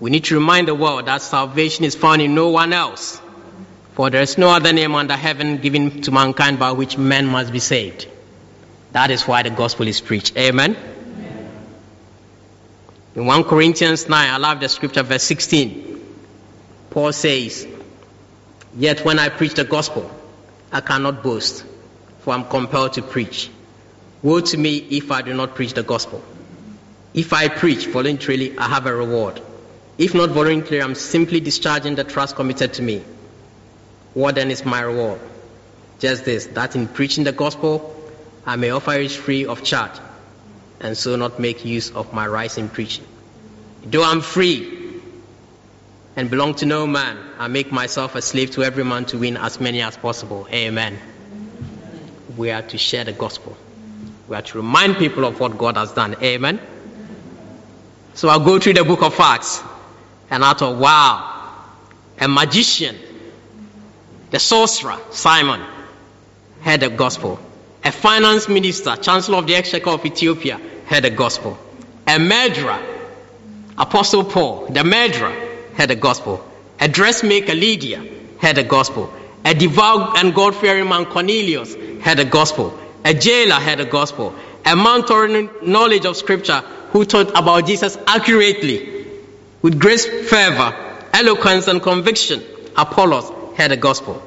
We 0.00 0.10
need 0.10 0.24
to 0.24 0.34
remind 0.34 0.66
the 0.66 0.74
world 0.74 1.06
that 1.06 1.22
salvation 1.22 1.84
is 1.84 1.94
found 1.94 2.20
in 2.20 2.34
no 2.34 2.48
one 2.48 2.72
else. 2.72 3.20
For 3.96 4.10
there 4.10 4.20
is 4.20 4.36
no 4.36 4.50
other 4.50 4.74
name 4.74 4.94
under 4.94 5.16
heaven 5.16 5.56
given 5.56 6.02
to 6.02 6.10
mankind 6.10 6.58
by 6.58 6.72
which 6.72 6.98
men 6.98 7.26
must 7.26 7.50
be 7.50 7.60
saved. 7.60 8.06
That 8.92 9.10
is 9.10 9.22
why 9.22 9.42
the 9.42 9.48
gospel 9.48 9.88
is 9.88 10.02
preached. 10.02 10.36
Amen. 10.36 10.76
In 13.14 13.24
1 13.24 13.44
Corinthians 13.44 14.06
9, 14.06 14.30
I 14.30 14.36
love 14.36 14.60
the 14.60 14.68
scripture, 14.68 15.02
verse 15.02 15.22
16. 15.22 15.98
Paul 16.90 17.10
says, 17.14 17.66
Yet 18.76 19.02
when 19.02 19.18
I 19.18 19.30
preach 19.30 19.54
the 19.54 19.64
gospel, 19.64 20.10
I 20.70 20.82
cannot 20.82 21.22
boast, 21.22 21.64
for 22.18 22.34
I'm 22.34 22.44
compelled 22.44 22.92
to 22.94 23.02
preach. 23.02 23.48
Woe 24.22 24.42
to 24.42 24.58
me 24.58 24.76
if 24.76 25.10
I 25.10 25.22
do 25.22 25.32
not 25.32 25.54
preach 25.54 25.72
the 25.72 25.82
gospel. 25.82 26.22
If 27.14 27.32
I 27.32 27.48
preach 27.48 27.86
voluntarily, 27.86 28.58
I 28.58 28.68
have 28.68 28.84
a 28.84 28.94
reward. 28.94 29.40
If 29.96 30.14
not 30.14 30.28
voluntarily, 30.28 30.82
I'm 30.82 30.94
simply 30.94 31.40
discharging 31.40 31.94
the 31.94 32.04
trust 32.04 32.36
committed 32.36 32.74
to 32.74 32.82
me. 32.82 33.02
What 34.16 34.36
then 34.36 34.50
is 34.50 34.64
my 34.64 34.80
reward? 34.80 35.20
Just 35.98 36.24
this, 36.24 36.46
that 36.46 36.74
in 36.74 36.88
preaching 36.88 37.24
the 37.24 37.32
gospel, 37.32 37.94
I 38.46 38.56
may 38.56 38.70
offer 38.70 38.92
it 38.92 39.10
free 39.10 39.44
of 39.44 39.62
charge, 39.62 39.92
and 40.80 40.96
so 40.96 41.16
not 41.16 41.38
make 41.38 41.66
use 41.66 41.90
of 41.90 42.14
my 42.14 42.26
rights 42.26 42.56
in 42.56 42.70
preaching. 42.70 43.04
Though 43.84 44.02
I'm 44.02 44.22
free 44.22 45.02
and 46.16 46.30
belong 46.30 46.54
to 46.54 46.64
no 46.64 46.86
man, 46.86 47.18
I 47.38 47.48
make 47.48 47.70
myself 47.70 48.14
a 48.14 48.22
slave 48.22 48.52
to 48.52 48.64
every 48.64 48.84
man 48.84 49.04
to 49.06 49.18
win 49.18 49.36
as 49.36 49.60
many 49.60 49.82
as 49.82 49.98
possible. 49.98 50.48
Amen. 50.50 50.98
We 52.38 52.52
are 52.52 52.62
to 52.62 52.78
share 52.78 53.04
the 53.04 53.12
gospel. 53.12 53.54
We 54.28 54.36
are 54.36 54.40
to 54.40 54.56
remind 54.56 54.96
people 54.96 55.26
of 55.26 55.38
what 55.40 55.58
God 55.58 55.76
has 55.76 55.92
done. 55.92 56.16
Amen. 56.22 56.58
So 58.14 58.30
I'll 58.30 58.40
go 58.40 58.58
through 58.58 58.72
the 58.72 58.84
book 58.84 59.02
of 59.02 59.20
Acts, 59.20 59.62
and 60.30 60.42
I 60.42 60.54
thought, 60.54 60.76
wow, 60.78 61.52
a 62.18 62.28
magician, 62.28 62.96
the 64.30 64.38
sorcerer, 64.38 64.98
Simon, 65.10 65.60
heard 66.62 66.80
the 66.80 66.90
gospel. 66.90 67.38
A 67.84 67.92
finance 67.92 68.48
minister, 68.48 68.96
chancellor 68.96 69.38
of 69.38 69.46
the 69.46 69.54
exchequer 69.54 69.90
of 69.90 70.04
Ethiopia, 70.04 70.60
heard 70.86 71.04
the 71.04 71.10
gospel. 71.10 71.56
A 72.06 72.18
murderer, 72.18 72.82
Apostle 73.78 74.24
Paul, 74.24 74.66
the 74.66 74.82
murderer, 74.82 75.30
heard 75.74 75.90
the 75.90 75.96
gospel. 75.96 76.44
A 76.80 76.88
dressmaker, 76.88 77.54
Lydia, 77.54 78.04
heard 78.40 78.56
the 78.56 78.64
gospel. 78.64 79.12
A 79.44 79.54
devout 79.54 80.18
and 80.18 80.34
God 80.34 80.56
fearing 80.56 80.88
man, 80.88 81.04
Cornelius, 81.04 81.74
heard 82.02 82.18
the 82.18 82.24
gospel. 82.24 82.76
A 83.04 83.14
jailer 83.14 83.54
heard 83.54 83.78
the 83.78 83.84
gospel. 83.84 84.34
A 84.64 84.74
man 84.74 85.04
thorough 85.04 85.48
knowledge 85.62 86.04
of 86.06 86.16
scripture 86.16 86.60
who 86.90 87.04
taught 87.04 87.30
about 87.38 87.66
Jesus 87.66 87.96
accurately 88.06 89.06
with 89.62 89.78
great 89.78 90.00
fervor, 90.00 90.74
eloquence, 91.12 91.68
and 91.68 91.80
conviction. 91.80 92.42
Apollos 92.76 93.30
heard 93.56 93.70
the 93.70 93.76
gospel. 93.76 94.22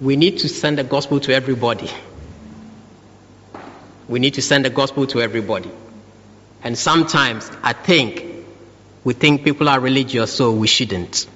We 0.00 0.16
need 0.16 0.38
to 0.38 0.48
send 0.48 0.78
the 0.78 0.84
gospel 0.84 1.20
to 1.20 1.32
everybody. 1.32 1.90
We 4.08 4.18
need 4.18 4.34
to 4.34 4.42
send 4.42 4.64
the 4.64 4.70
gospel 4.70 5.06
to 5.08 5.20
everybody. 5.20 5.70
And 6.62 6.76
sometimes 6.76 7.50
I 7.62 7.72
think 7.72 8.24
we 9.04 9.14
think 9.14 9.44
people 9.44 9.68
are 9.68 9.78
religious, 9.78 10.34
so 10.34 10.52
we 10.52 10.66
shouldn't. 10.66 11.26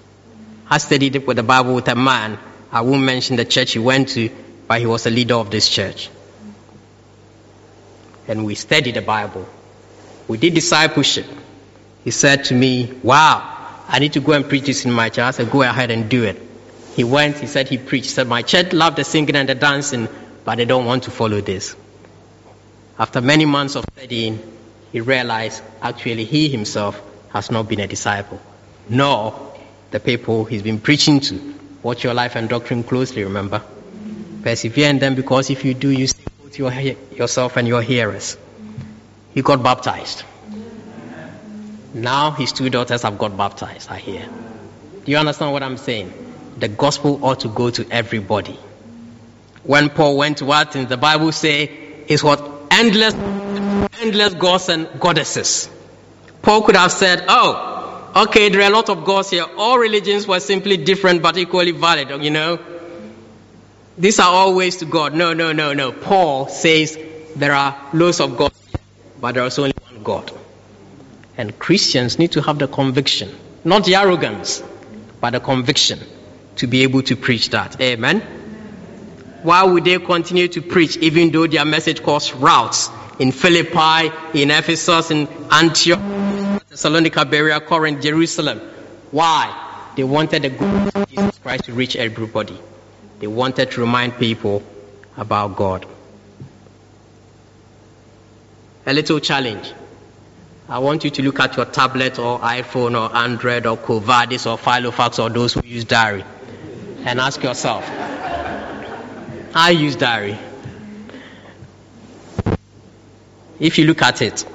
I 0.69 0.79
studied 0.79 1.25
with 1.27 1.37
the 1.37 1.43
Bible 1.45 1.75
with 1.75 1.89
a 1.89 1.95
man. 1.95 2.39
I 2.73 2.81
won't 2.81 3.05
mention 3.05 3.37
the 3.37 3.45
church 3.45 3.73
he 3.73 3.79
went 3.79 4.09
to, 4.11 4.29
but 4.67 4.81
he 4.81 4.87
was 4.87 5.07
a 5.07 5.11
leader 5.11 5.35
of 5.35 5.51
this 5.51 5.69
church. 5.69 6.11
And 8.27 8.45
we 8.45 8.57
studied 8.57 8.97
the 8.97 9.03
Bible. 9.03 9.47
We 10.29 10.39
did 10.39 10.55
discipleship. 10.55 11.27
He 12.05 12.11
said 12.11 12.45
to 12.47 12.55
me, 12.55 12.99
Wow, 13.03 13.50
I 13.93 13.99
need 13.99 14.13
to 14.13 14.21
go 14.21 14.33
and 14.33 14.49
preach 14.49 14.67
this 14.67 14.85
in 14.85 14.93
my 14.93 15.09
church. 15.09 15.25
I 15.25 15.31
said, 15.33 15.51
Go 15.51 15.63
ahead 15.63 15.91
and 15.91 16.09
do 16.09 16.23
it. 16.23 16.41
He 16.95 17.03
went, 17.03 17.39
he 17.39 17.47
said 17.49 17.69
he 17.69 17.77
preached. 17.77 18.07
He 18.07 18.13
said, 18.13 18.29
My 18.29 18.43
church 18.43 18.73
loved 18.73 18.97
the 18.97 19.03
singing 19.05 19.35
and 19.35 19.49
the 19.49 19.57
dancing, 19.57 20.09
but 20.45 20.57
they 20.57 20.65
don't 20.65 20.87
want 20.87 21.03
to 21.05 21.11
follow 21.11 21.41
this. 21.41 21.75
After 23.01 23.21
many 23.21 23.47
months 23.47 23.75
of 23.75 23.85
studying, 23.97 24.39
he 24.93 25.01
realized 25.01 25.63
actually 25.83 26.25
he 26.25 26.49
himself 26.49 27.03
has 27.33 27.51
not 27.51 27.69
been 27.69 27.81
a 27.81 27.89
disciple, 27.89 28.41
nor 28.89 29.55
the 29.91 29.99
people 29.99 30.45
he's 30.45 30.63
been 30.63 30.79
preaching 30.81 31.19
to. 31.21 31.55
Watch 31.83 32.05
your 32.05 32.15
life 32.15 32.37
and 32.37 32.49
doctrine 32.49 32.85
closely, 32.85 33.25
remember. 33.25 33.61
Persevere 34.43 34.89
in 34.91 34.99
them 35.01 35.17
because 35.17 35.51
if 35.51 35.65
you 35.65 35.75
do, 35.75 35.91
you 35.91 36.07
save 36.07 36.29
both 36.41 36.59
your, 36.59 36.73
yourself 36.73 37.57
and 37.57 37.67
your 37.67 37.83
hearers. 37.83 38.37
He 39.35 39.43
got 39.43 39.63
baptized. 39.63 40.23
Now 41.93 42.31
his 42.31 42.53
two 42.53 42.71
daughters 42.71 43.03
have 43.03 43.19
got 43.19 43.37
baptized, 43.37 43.91
I 43.91 43.99
hear. 43.99 44.29
Do 45.05 45.11
you 45.11 45.19
understand 45.19 45.53
what 45.53 45.63
I'm 45.63 45.77
saying? 45.77 46.13
The 46.59 46.69
gospel 46.69 47.25
ought 47.25 47.41
to 47.41 47.49
go 47.49 47.71
to 47.71 47.87
everybody. 47.91 48.59
When 49.65 49.91
Paul 49.91 50.17
went 50.17 50.39
to 50.39 50.53
Athens, 50.53 50.89
the 50.89 50.97
Bible 50.97 51.33
say 51.33 51.65
is 52.07 52.23
what 52.23 52.43
endless, 52.71 53.15
endless 54.01 54.35
gods 54.35 54.69
and 54.69 54.89
goddesses. 55.01 55.69
Paul 56.43 56.63
could 56.63 56.77
have 56.77 56.93
said, 56.93 57.25
"Oh, 57.29 58.13
okay, 58.17 58.49
there 58.49 58.63
are 58.63 58.71
a 58.71 58.75
lot 58.75 58.89
of 58.89 59.05
gods 59.05 59.31
here. 59.31 59.45
All 59.57 59.79
religions 59.79 60.27
were 60.27 60.41
simply 60.41 60.77
different 60.77 61.23
but 61.23 61.37
equally 61.37 61.73
valid. 61.73 62.23
You 62.23 62.31
know, 62.31 62.59
these 63.99 64.19
are 64.19 64.33
all 64.33 64.55
ways 64.55 64.77
to 64.77 64.87
God." 64.87 65.15
No, 65.15 65.35
no, 65.35 65.53
no, 65.53 65.75
no. 65.75 65.93
Paul 65.93 66.49
says 66.49 66.99
there 67.37 67.53
are 67.53 67.77
loads 67.93 68.21
of 68.21 68.37
gods, 68.37 68.55
but 69.21 69.35
there 69.35 69.45
is 69.45 69.59
only 69.59 69.75
one 69.91 70.03
God. 70.03 70.33
And 71.41 71.59
Christians 71.59 72.19
need 72.19 72.33
to 72.33 72.43
have 72.43 72.59
the 72.59 72.69
conviction, 72.69 73.35
not 73.65 73.87
the 73.87 73.95
arrogance, 73.95 74.63
but 75.23 75.31
the 75.31 75.41
conviction 75.41 75.99
to 76.57 76.67
be 76.67 76.83
able 76.83 77.01
to 77.05 77.17
preach 77.17 77.49
that. 77.49 77.81
Amen. 77.81 78.21
Why 79.43 79.63
would 79.63 79.87
they 79.87 79.99
continue 79.99 80.49
to 80.49 80.61
preach 80.61 80.99
even 80.99 81.31
though 81.31 81.47
their 81.47 81.65
message 81.65 82.03
caused 82.03 82.35
routes 82.35 82.91
in 83.19 83.33
Philippi, 83.33 84.13
in 84.35 84.51
Ephesus, 84.51 85.11
in 85.11 85.29
Antioch, 85.51 86.01
Thessalonica, 86.69 87.25
Berea, 87.25 87.61
Corinth, 87.61 88.03
Jerusalem? 88.03 88.59
Why? 89.11 89.91
They 89.97 90.05
wanted 90.05 90.43
the 90.43 90.51
good 90.51 90.95
of 90.95 91.09
Jesus 91.09 91.39
Christ 91.39 91.65
to 91.65 91.73
reach 91.73 91.97
everybody. 91.97 92.59
They 93.19 93.29
wanted 93.29 93.71
to 93.71 93.81
remind 93.81 94.19
people 94.19 94.63
about 95.17 95.57
God. 95.57 95.87
A 98.85 98.93
little 98.93 99.21
challenge. 99.21 99.73
I 100.71 100.79
want 100.79 101.03
you 101.03 101.11
to 101.11 101.23
look 101.23 101.41
at 101.41 101.57
your 101.57 101.67
tablet 101.67 102.21
or 102.21 102.39
iPhone 102.39 102.97
or 102.97 103.13
Android 103.17 103.67
or 103.67 103.77
Covadis 103.77 104.49
or 104.49 104.57
Filofax 104.57 105.21
or 105.21 105.29
those 105.29 105.53
who 105.53 105.63
use 105.65 105.85
diary 105.85 106.25
and 107.05 107.19
ask 107.19 107.43
yourself, 107.43 107.85
I 109.53 109.75
use 109.77 109.97
diary. 109.97 110.39
If 113.59 113.79
you 113.79 113.85
look 113.87 114.01
at 114.01 114.23
it, 114.23 114.47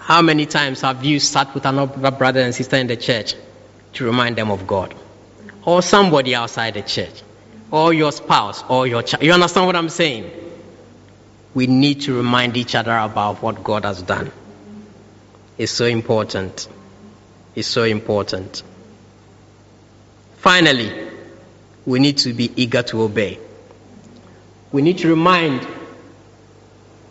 how 0.00 0.20
many 0.20 0.46
times 0.46 0.80
have 0.80 1.04
you 1.04 1.20
sat 1.20 1.54
with 1.54 1.64
another 1.64 2.10
brother 2.10 2.40
and 2.40 2.52
sister 2.52 2.74
in 2.74 2.88
the 2.88 2.96
church 2.96 3.36
to 3.92 4.04
remind 4.04 4.34
them 4.34 4.50
of 4.50 4.66
God? 4.66 4.92
Or 5.64 5.80
somebody 5.80 6.34
outside 6.34 6.74
the 6.74 6.82
church? 6.82 7.22
Or 7.70 7.94
your 7.94 8.10
spouse? 8.10 8.64
Or 8.68 8.88
your 8.88 9.04
child? 9.04 9.22
You 9.22 9.30
understand 9.30 9.68
what 9.68 9.76
I'm 9.76 9.90
saying? 9.90 10.28
We 11.54 11.68
need 11.68 12.00
to 12.02 12.16
remind 12.16 12.56
each 12.56 12.74
other 12.74 12.96
about 12.98 13.40
what 13.42 13.62
God 13.62 13.84
has 13.84 14.02
done. 14.02 14.32
It's 15.58 15.72
so 15.72 15.86
important. 15.86 16.68
Is 17.54 17.66
so 17.66 17.84
important. 17.84 18.62
Finally, 20.36 20.92
we 21.86 21.98
need 21.98 22.18
to 22.18 22.32
be 22.34 22.52
eager 22.54 22.82
to 22.82 23.02
obey. 23.02 23.38
We 24.72 24.82
need 24.82 24.98
to 24.98 25.08
remind 25.08 25.66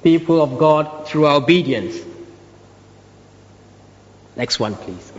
people 0.04 0.42
of 0.42 0.60
God 0.60 1.08
through 1.08 1.26
our 1.26 1.38
obedience. 1.38 1.98
Next 4.36 4.60
one, 4.60 4.76
please. 4.76 5.12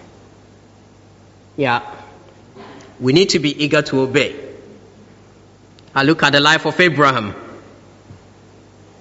Yeah. 1.57 1.83
We 3.01 3.13
need 3.13 3.31
to 3.31 3.39
be 3.41 3.65
eager 3.65 3.83
to 3.83 4.01
obey. 4.03 4.37
I 5.95 6.05
look 6.05 6.23
at 6.23 6.33
the 6.33 6.41
life 6.41 6.67
of 6.67 6.79
Abraham. 6.79 7.35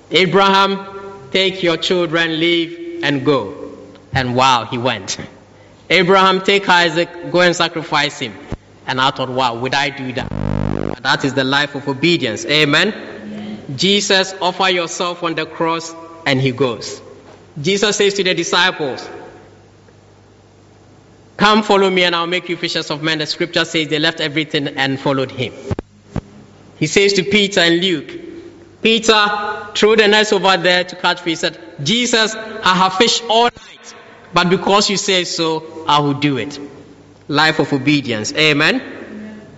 Abraham, 0.10 1.30
take 1.32 1.62
your 1.62 1.78
children, 1.78 2.40
leave, 2.40 3.04
and 3.04 3.26
go. 3.26 3.64
And 4.15 4.36
wow, 4.36 4.65
he 4.65 4.80
went. 4.80 5.17
Abraham, 5.89 6.41
take 6.41 6.67
Isaac, 6.67 7.32
go 7.32 7.41
and 7.41 7.56
sacrifice 7.56 8.17
him. 8.17 8.34
And 8.88 8.99
I 8.99 9.12
thought, 9.12 9.30
wow, 9.30 9.60
would 9.60 9.75
I 9.75 9.89
do 9.89 10.12
that? 10.13 10.30
That 11.04 11.23
is 11.23 11.36
the 11.36 11.43
life 11.43 11.75
of 11.75 11.88
obedience. 11.88 12.45
Amen. 12.45 12.93
Amen. 12.93 13.78
Jesus, 13.78 14.34
offer 14.41 14.69
yourself 14.69 15.21
on 15.21 15.36
the 15.36 15.45
cross, 15.45 15.93
and 16.25 16.41
he 16.41 16.51
goes. 16.51 17.01
Jesus 17.62 17.97
says 17.97 18.15
to 18.15 18.23
the 18.23 18.34
disciples, 18.34 19.08
Come 21.38 21.63
follow 21.63 21.89
me, 21.89 22.04
and 22.04 22.15
I'll 22.15 22.28
make 22.28 22.47
you 22.49 22.56
fishers 22.56 22.89
of 22.91 23.04
men. 23.04 23.19
The 23.19 23.25
scripture 23.25 23.65
says 23.65 23.89
they 23.89 23.99
left 23.99 24.21
everything 24.21 24.67
and 24.67 24.99
followed 24.99 25.32
him. 25.32 25.54
He 26.80 26.88
says 26.88 27.13
to 27.13 27.23
Peter 27.23 27.60
and 27.60 27.82
Luke, 27.82 28.12
Peter, 28.82 29.28
throw 29.73 29.95
the 29.95 30.08
nets 30.08 30.32
over 30.32 30.58
there 30.58 30.84
to 30.84 30.95
catch 30.95 31.21
fish. 31.21 31.32
He 31.32 31.36
said, 31.36 31.60
Jesus, 31.84 32.36
I 32.36 32.75
have 32.75 32.93
fished 32.95 33.23
all 33.30 33.45
night, 33.45 33.94
But 34.36 34.50
because 34.50 34.89
you 34.89 34.98
say 34.98 35.24
so, 35.24 35.86
I 35.88 36.00
will 36.00 36.15
do 36.15 36.36
it. 36.38 36.60
Life 37.30 37.60
of 37.60 37.71
obedience. 37.71 38.34
Amen. 38.34 38.82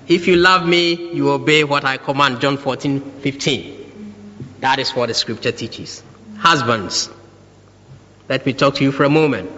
If 0.07 0.27
you 0.27 0.35
love 0.35 0.67
me, 0.67 1.13
you 1.13 1.31
obey 1.31 1.63
what 1.63 1.83
I 1.83 1.97
command. 1.97 2.41
John 2.41 2.57
14, 2.57 3.01
15. 3.21 4.51
That 4.59 4.77
is 4.77 4.91
what 4.91 5.07
the 5.07 5.15
scripture 5.15 5.51
teaches. 5.51 6.03
Husbands, 6.37 7.09
let 8.29 8.45
me 8.45 8.53
talk 8.53 8.75
to 8.75 8.83
you 8.83 8.91
for 8.91 9.03
a 9.03 9.09
moment. 9.09 9.49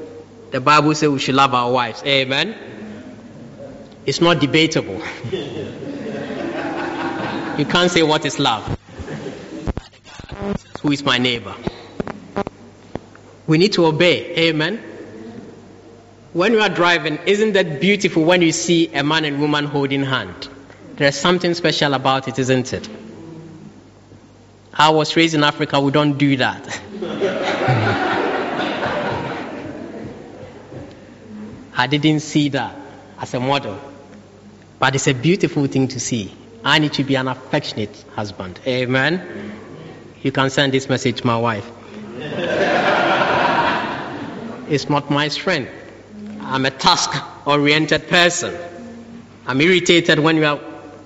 The 0.52 0.62
Bible 0.62 0.96
says 0.96 1.10
we 1.10 1.20
should 1.20 1.36
love 1.36 1.54
our 1.54 1.70
wives. 1.70 2.02
Amen. 2.06 2.56
It's 4.06 4.22
not 4.22 4.40
debatable. 4.40 5.02
you 7.58 7.66
can't 7.66 7.92
say 7.92 8.04
what 8.04 8.26
is 8.26 8.40
love. 8.40 8.64
Who 10.82 10.94
is 10.94 11.04
my 11.04 11.18
neighbor? 11.18 11.54
We 13.48 13.58
need 13.58 13.74
to 13.74 13.86
obey. 13.86 14.34
Amen. 14.48 14.86
When 16.32 16.54
you 16.54 16.62
are 16.62 16.70
driving, 16.70 17.18
isn't 17.26 17.54
that 17.54 17.82
beautiful 17.82 18.24
when 18.24 18.44
you 18.44 18.52
see 18.52 18.94
a 18.94 19.04
man 19.04 19.26
and 19.26 19.42
woman 19.42 19.66
holding 19.66 20.04
hand? 20.04 20.48
There's 20.96 21.18
something 21.18 21.56
special 21.56 21.96
about 21.96 22.28
it, 22.28 22.38
isn't 22.38 22.72
it? 22.72 22.88
I 24.74 24.92
was 24.92 25.16
raised 25.16 25.34
in 25.34 25.44
Africa, 25.44 25.82
we 25.82 25.92
don't 25.92 26.20
do 26.20 26.38
that. 26.38 26.82
I 31.76 31.88
didn't 31.88 32.20
see 32.20 32.50
that 32.50 32.76
as 33.20 33.34
a 33.34 33.40
model, 33.40 33.80
but 34.78 34.94
it's 34.94 35.08
a 35.08 35.14
beautiful 35.14 35.66
thing 35.66 35.88
to 35.88 36.00
see. 36.00 36.32
I 36.64 36.78
need 36.78 36.94
to 36.94 37.04
be 37.04 37.16
an 37.16 37.28
affectionate 37.28 38.06
husband. 38.16 38.60
Amen. 38.68 39.52
You 40.22 40.32
can 40.32 40.52
send 40.52 40.74
this 40.74 40.90
message 40.90 41.22
to 41.22 41.26
my 41.26 41.38
wife. 41.38 41.68
it's 44.70 44.88
not 44.90 45.10
my 45.10 45.30
strength. 45.30 45.79
I'm 46.50 46.66
a 46.66 46.72
task 46.72 47.12
oriented 47.46 48.08
person. 48.08 48.58
I'm 49.46 49.62
irritated 49.62 50.18
when 50.18 50.36
you 50.38 50.46
are 50.46 50.60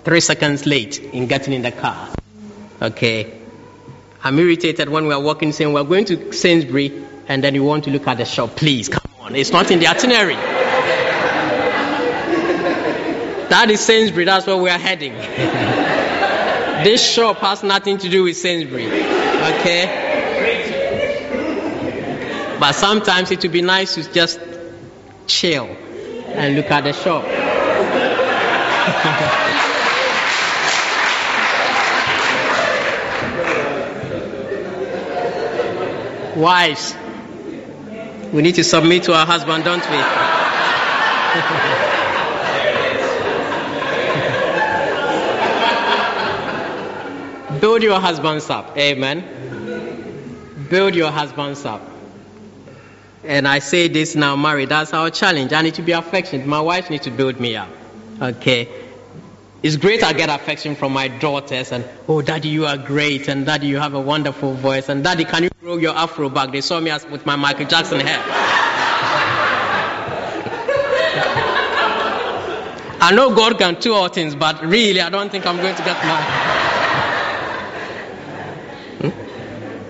three 0.06 0.22
seconds 0.22 0.66
late 0.66 1.00
in 1.00 1.28
getting 1.28 1.54
in 1.54 1.64
the 1.64 1.72
car. 1.74 2.08
Okay. 2.82 3.42
I'm 4.24 4.40
irritated 4.40 4.88
when 4.88 5.06
we 5.06 5.14
are 5.14 5.20
walking 5.20 5.52
saying 5.52 5.74
we're 5.74 5.84
going 5.84 6.06
to 6.06 6.32
Sainsbury 6.32 7.04
and 7.28 7.44
then 7.44 7.56
you 7.56 7.64
want 7.66 7.84
to 7.84 7.90
look 7.90 8.08
at 8.08 8.20
the 8.20 8.24
shop. 8.26 8.56
Please, 8.56 8.88
come 8.88 9.04
on. 9.20 9.36
It's 9.36 9.52
not 9.52 9.70
in 9.70 9.80
the 9.80 9.88
itinerary. 9.88 10.36
that 13.50 13.70
is 13.70 13.82
Sainsbury. 13.82 14.24
That's 14.24 14.48
where 14.48 14.56
we 14.56 14.70
are 14.70 14.80
heading. 14.80 15.12
this 16.86 17.06
shop 17.06 17.40
has 17.40 17.64
nothing 17.64 17.98
to 17.98 18.08
do 18.08 18.24
with 18.24 18.38
Sainsbury. 18.38 18.86
Okay? 18.88 20.00
But 22.62 22.72
sometimes 22.76 23.30
it 23.30 23.42
would 23.42 23.52
be 23.52 23.62
nice 23.62 23.96
to 23.96 24.10
just 24.14 24.40
chill 25.28 25.66
and 25.66 26.56
look 26.56 26.72
at 26.72 26.84
the 26.84 26.94
shop. 26.94 27.24
Wives, 36.36 36.96
we 38.32 38.42
need 38.42 38.56
to 38.56 38.64
submit 38.64 39.04
to 39.04 39.14
our 39.14 39.26
husband, 39.26 39.64
don't 39.64 39.88
we? 39.90 41.54
Build 47.60 47.84
your 47.84 48.00
husbands 48.00 48.50
up. 48.50 48.78
Amen. 48.78 50.68
Build 50.70 50.96
your 50.96 51.12
husbands 51.12 51.66
up. 51.66 51.93
And 53.26 53.48
I 53.48 53.60
say 53.60 53.88
this 53.88 54.16
now, 54.16 54.36
married, 54.36 54.70
that's 54.70 54.94
our 54.94 55.10
challenge. 55.10 55.54
I 55.54 55.62
need 55.62 55.76
to 55.76 55.82
be 55.82 55.94
affectionate. 55.94 56.46
My 56.46 56.60
wife 56.60 56.90
needs 56.90 57.06
to 57.06 57.12
build 57.12 57.40
me 57.40 57.56
up. 57.56 57.70
Okay. 58.22 58.68
It's 59.62 59.78
great 59.78 60.04
I 60.04 60.12
get 60.12 60.30
affection 60.30 60.76
from 60.76 60.92
my 60.92 61.08
daughters 61.08 61.72
and, 61.72 61.86
oh, 62.10 62.22
daddy, 62.22 62.50
you 62.50 62.66
are 62.66 62.78
great. 62.78 63.30
And 63.30 63.46
daddy, 63.46 63.68
you 63.68 63.78
have 63.78 63.94
a 63.94 64.02
wonderful 64.02 64.54
voice. 64.56 64.90
And 64.90 65.06
daddy, 65.06 65.24
can 65.24 65.44
you 65.44 65.50
grow 65.62 65.78
your 65.78 65.96
afro 65.96 66.28
back? 66.30 66.52
They 66.52 66.60
saw 66.60 66.82
me 66.82 66.92
as 66.92 67.06
with 67.06 67.26
my 67.26 67.38
Michael 67.38 67.66
Jackson 67.66 68.02
hair. 68.02 68.22
I 73.00 73.12
know 73.14 73.34
God 73.36 73.58
can 73.58 73.76
do 73.76 73.94
all 73.94 74.10
things, 74.10 74.36
but 74.36 74.66
really, 74.66 75.00
I 75.02 75.10
don't 75.10 75.30
think 75.30 75.46
I'm 75.46 75.58
going 75.58 75.76
to 75.76 75.84
get 75.84 75.98
my. 76.06 76.43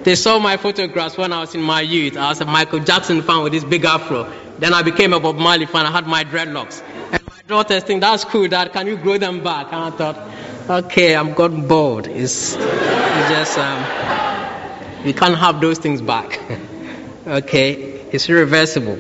They 0.03 0.15
saw 0.15 0.37
my 0.37 0.57
photographs 0.57 1.17
when 1.17 1.31
I 1.31 1.39
was 1.39 1.55
in 1.55 1.61
my 1.61 1.79
youth. 1.79 2.17
I 2.17 2.29
was 2.29 2.41
a 2.41 2.45
Michael 2.45 2.79
Jackson 2.79 3.21
fan 3.21 3.41
with 3.43 3.53
this 3.53 3.63
big 3.63 3.85
afro. 3.85 4.31
Then 4.59 4.73
I 4.73 4.81
became 4.83 5.13
a 5.13 5.19
Bob 5.19 5.37
Marley 5.37 5.65
fan. 5.65 5.85
I 5.85 5.91
had 5.91 6.07
my 6.07 6.25
dreadlocks. 6.25 6.81
And 7.11 7.25
my 7.25 7.41
daughters 7.47 7.83
think, 7.83 8.01
that's 8.01 8.25
cool, 8.25 8.47
Dad. 8.49 8.73
Can 8.73 8.87
you 8.87 8.97
grow 8.97 9.17
them 9.17 9.41
back? 9.43 9.67
And 9.71 9.75
I 9.75 9.89
thought, 9.91 10.85
okay, 10.85 11.15
I'm 11.15 11.33
got 11.33 11.67
bored. 11.69 12.07
It's, 12.07 12.55
it's 12.55 13.29
just, 13.29 13.57
um, 13.57 15.05
we 15.05 15.13
can't 15.13 15.37
have 15.37 15.61
those 15.61 15.79
things 15.79 16.01
back. 16.01 16.39
okay, 17.27 17.71
it's 18.11 18.29
irreversible. 18.29 18.99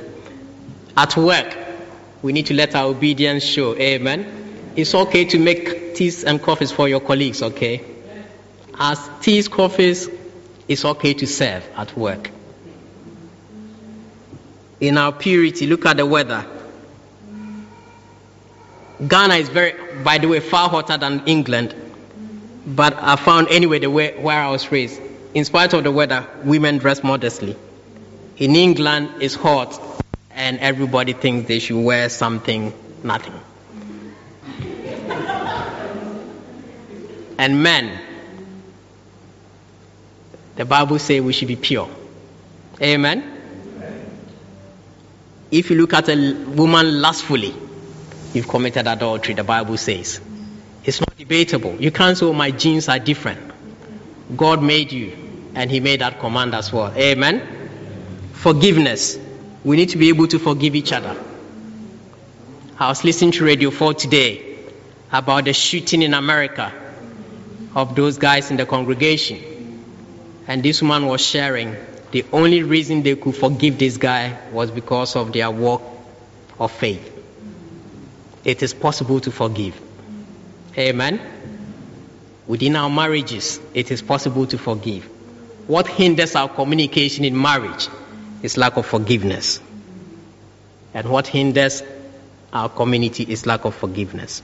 At 0.95 1.17
work, 1.17 1.57
we 2.21 2.31
need 2.31 2.45
to 2.45 2.53
let 2.53 2.75
our 2.75 2.85
obedience 2.85 3.43
show. 3.43 3.75
Amen. 3.75 4.71
It's 4.77 4.95
okay 4.95 5.25
to 5.25 5.39
make 5.39 5.95
teas 5.95 6.23
and 6.23 6.41
coffees 6.41 6.71
for 6.71 6.87
your 6.87 7.01
colleagues, 7.01 7.43
okay? 7.43 7.83
As 8.79 9.09
teas, 9.21 9.49
coffees, 9.49 10.09
it's 10.73 10.83
okay 10.83 11.13
to 11.13 11.27
serve 11.27 11.63
at 11.77 11.95
work. 11.95 12.29
In 14.81 14.97
our 14.97 15.11
purity, 15.11 15.67
look 15.67 15.85
at 15.85 15.97
the 15.97 16.05
weather. 16.05 16.45
Ghana 19.07 19.35
is 19.35 19.49
very, 19.49 19.73
by 20.03 20.17
the 20.17 20.27
way, 20.27 20.39
far 20.39 20.69
hotter 20.69 20.97
than 20.97 21.23
England. 21.25 21.75
But 22.65 22.95
I 22.97 23.15
found 23.15 23.49
anyway 23.49 23.79
the 23.79 23.89
way 23.89 24.17
where 24.17 24.41
I 24.41 24.49
was 24.49 24.71
raised, 24.71 24.99
in 25.33 25.45
spite 25.45 25.73
of 25.73 25.83
the 25.83 25.91
weather, 25.91 26.27
women 26.43 26.79
dress 26.79 27.03
modestly. 27.03 27.55
In 28.37 28.55
England, 28.55 29.09
it's 29.21 29.35
hot, 29.35 29.79
and 30.31 30.59
everybody 30.59 31.13
thinks 31.13 31.47
they 31.47 31.59
should 31.59 31.83
wear 31.83 32.09
something, 32.09 32.73
nothing. 33.03 33.39
And 37.37 37.61
men, 37.61 37.99
the 40.55 40.65
Bible 40.65 40.99
says 40.99 41.21
we 41.21 41.33
should 41.33 41.47
be 41.47 41.55
pure. 41.55 41.89
Amen. 42.81 43.41
If 45.51 45.69
you 45.69 45.77
look 45.77 45.93
at 45.93 46.09
a 46.09 46.33
woman 46.33 47.01
lustfully, 47.01 47.53
you've 48.33 48.47
committed 48.47 48.87
adultery, 48.87 49.35
the 49.35 49.43
Bible 49.43 49.77
says. 49.77 50.19
It's 50.83 50.99
not 50.99 51.15
debatable. 51.17 51.75
You 51.79 51.91
can't 51.91 52.17
say, 52.17 52.25
oh, 52.25 52.33
my 52.33 52.51
genes 52.51 52.89
are 52.89 52.99
different. 52.99 53.51
God 54.35 54.63
made 54.63 54.91
you, 54.91 55.15
and 55.55 55.69
He 55.69 55.79
made 55.79 56.01
that 56.01 56.19
command 56.19 56.55
as 56.55 56.73
well. 56.73 56.91
Amen. 56.95 57.41
Forgiveness. 58.33 59.17
We 59.63 59.77
need 59.77 59.89
to 59.89 59.97
be 59.97 60.09
able 60.09 60.27
to 60.27 60.39
forgive 60.39 60.75
each 60.75 60.91
other. 60.91 61.15
I 62.79 62.87
was 62.87 63.03
listening 63.03 63.31
to 63.33 63.45
Radio 63.45 63.69
4 63.69 63.93
today 63.93 64.57
about 65.11 65.45
the 65.45 65.53
shooting 65.53 66.01
in 66.01 66.13
America 66.13 66.73
of 67.75 67.95
those 67.95 68.17
guys 68.17 68.49
in 68.51 68.57
the 68.57 68.65
congregation. 68.65 69.52
And 70.47 70.61
this 70.63 70.81
woman 70.81 71.05
was 71.05 71.21
sharing 71.21 71.75
the 72.11 72.25
only 72.31 72.61
reason 72.63 73.01
they 73.01 73.15
could 73.15 73.35
forgive 73.35 73.79
this 73.79 73.97
guy 73.97 74.37
was 74.51 74.69
because 74.69 75.15
of 75.15 75.33
their 75.33 75.49
walk 75.49 75.81
of 76.59 76.71
faith. 76.71 77.09
It 78.45 78.61
is 78.61 78.73
possible 78.73 79.19
to 79.21 79.31
forgive. 79.31 79.79
Amen. 80.77 81.19
Within 82.45 82.75
our 82.75 82.89
marriages, 82.89 83.59
it 83.73 83.89
is 83.89 84.01
possible 84.01 84.45
to 84.47 84.57
forgive. 84.57 85.05
What 85.67 85.87
hinders 85.87 86.35
our 86.35 86.49
communication 86.49 87.25
in 87.25 87.41
marriage 87.41 87.87
is 88.41 88.57
lack 88.57 88.75
of 88.77 88.85
forgiveness. 88.85 89.61
And 90.93 91.09
what 91.09 91.25
hinders 91.25 91.81
our 92.51 92.69
community 92.69 93.23
is 93.23 93.45
lack 93.45 93.65
of 93.65 93.73
forgiveness. 93.73 94.43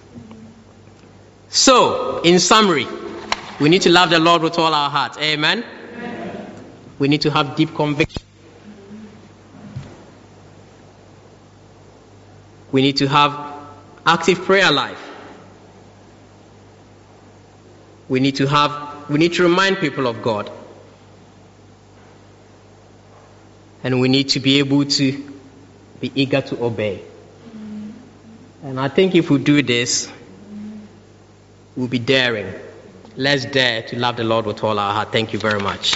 So, 1.49 2.21
in 2.21 2.39
summary, 2.39 2.88
we 3.59 3.69
need 3.69 3.84
to 3.84 3.89
love 3.91 4.09
the 4.09 4.19
Lord 4.19 4.41
with 4.41 4.57
all 4.57 4.73
our 4.73 4.89
hearts. 4.89 5.17
Amen. 5.17 5.63
We 6.99 7.07
need 7.07 7.21
to 7.21 7.31
have 7.31 7.55
deep 7.55 7.73
conviction. 7.73 8.21
We 12.71 12.81
need 12.81 12.97
to 12.97 13.07
have 13.07 13.31
active 14.05 14.39
prayer 14.43 14.71
life. 14.71 15.01
We 18.09 18.19
need 18.19 18.35
to 18.35 18.47
have 18.47 19.09
we 19.09 19.17
need 19.17 19.33
to 19.33 19.43
remind 19.43 19.77
people 19.77 20.05
of 20.07 20.21
God. 20.21 20.51
And 23.83 23.99
we 24.01 24.09
need 24.09 24.29
to 24.29 24.39
be 24.39 24.59
able 24.59 24.85
to 24.85 25.33
be 25.99 26.11
eager 26.13 26.41
to 26.41 26.63
obey. 26.63 27.01
And 28.61 28.79
I 28.79 28.89
think 28.89 29.15
if 29.15 29.29
we 29.29 29.39
do 29.39 29.61
this, 29.63 30.11
we'll 31.75 31.87
be 31.87 31.97
daring. 31.99 32.53
Let's 33.15 33.45
dare 33.45 33.83
to 33.83 33.97
love 33.97 34.17
the 34.17 34.23
Lord 34.25 34.45
with 34.45 34.63
all 34.63 34.77
our 34.77 34.93
heart. 34.93 35.11
Thank 35.11 35.33
you 35.33 35.39
very 35.39 35.59
much. 35.59 35.95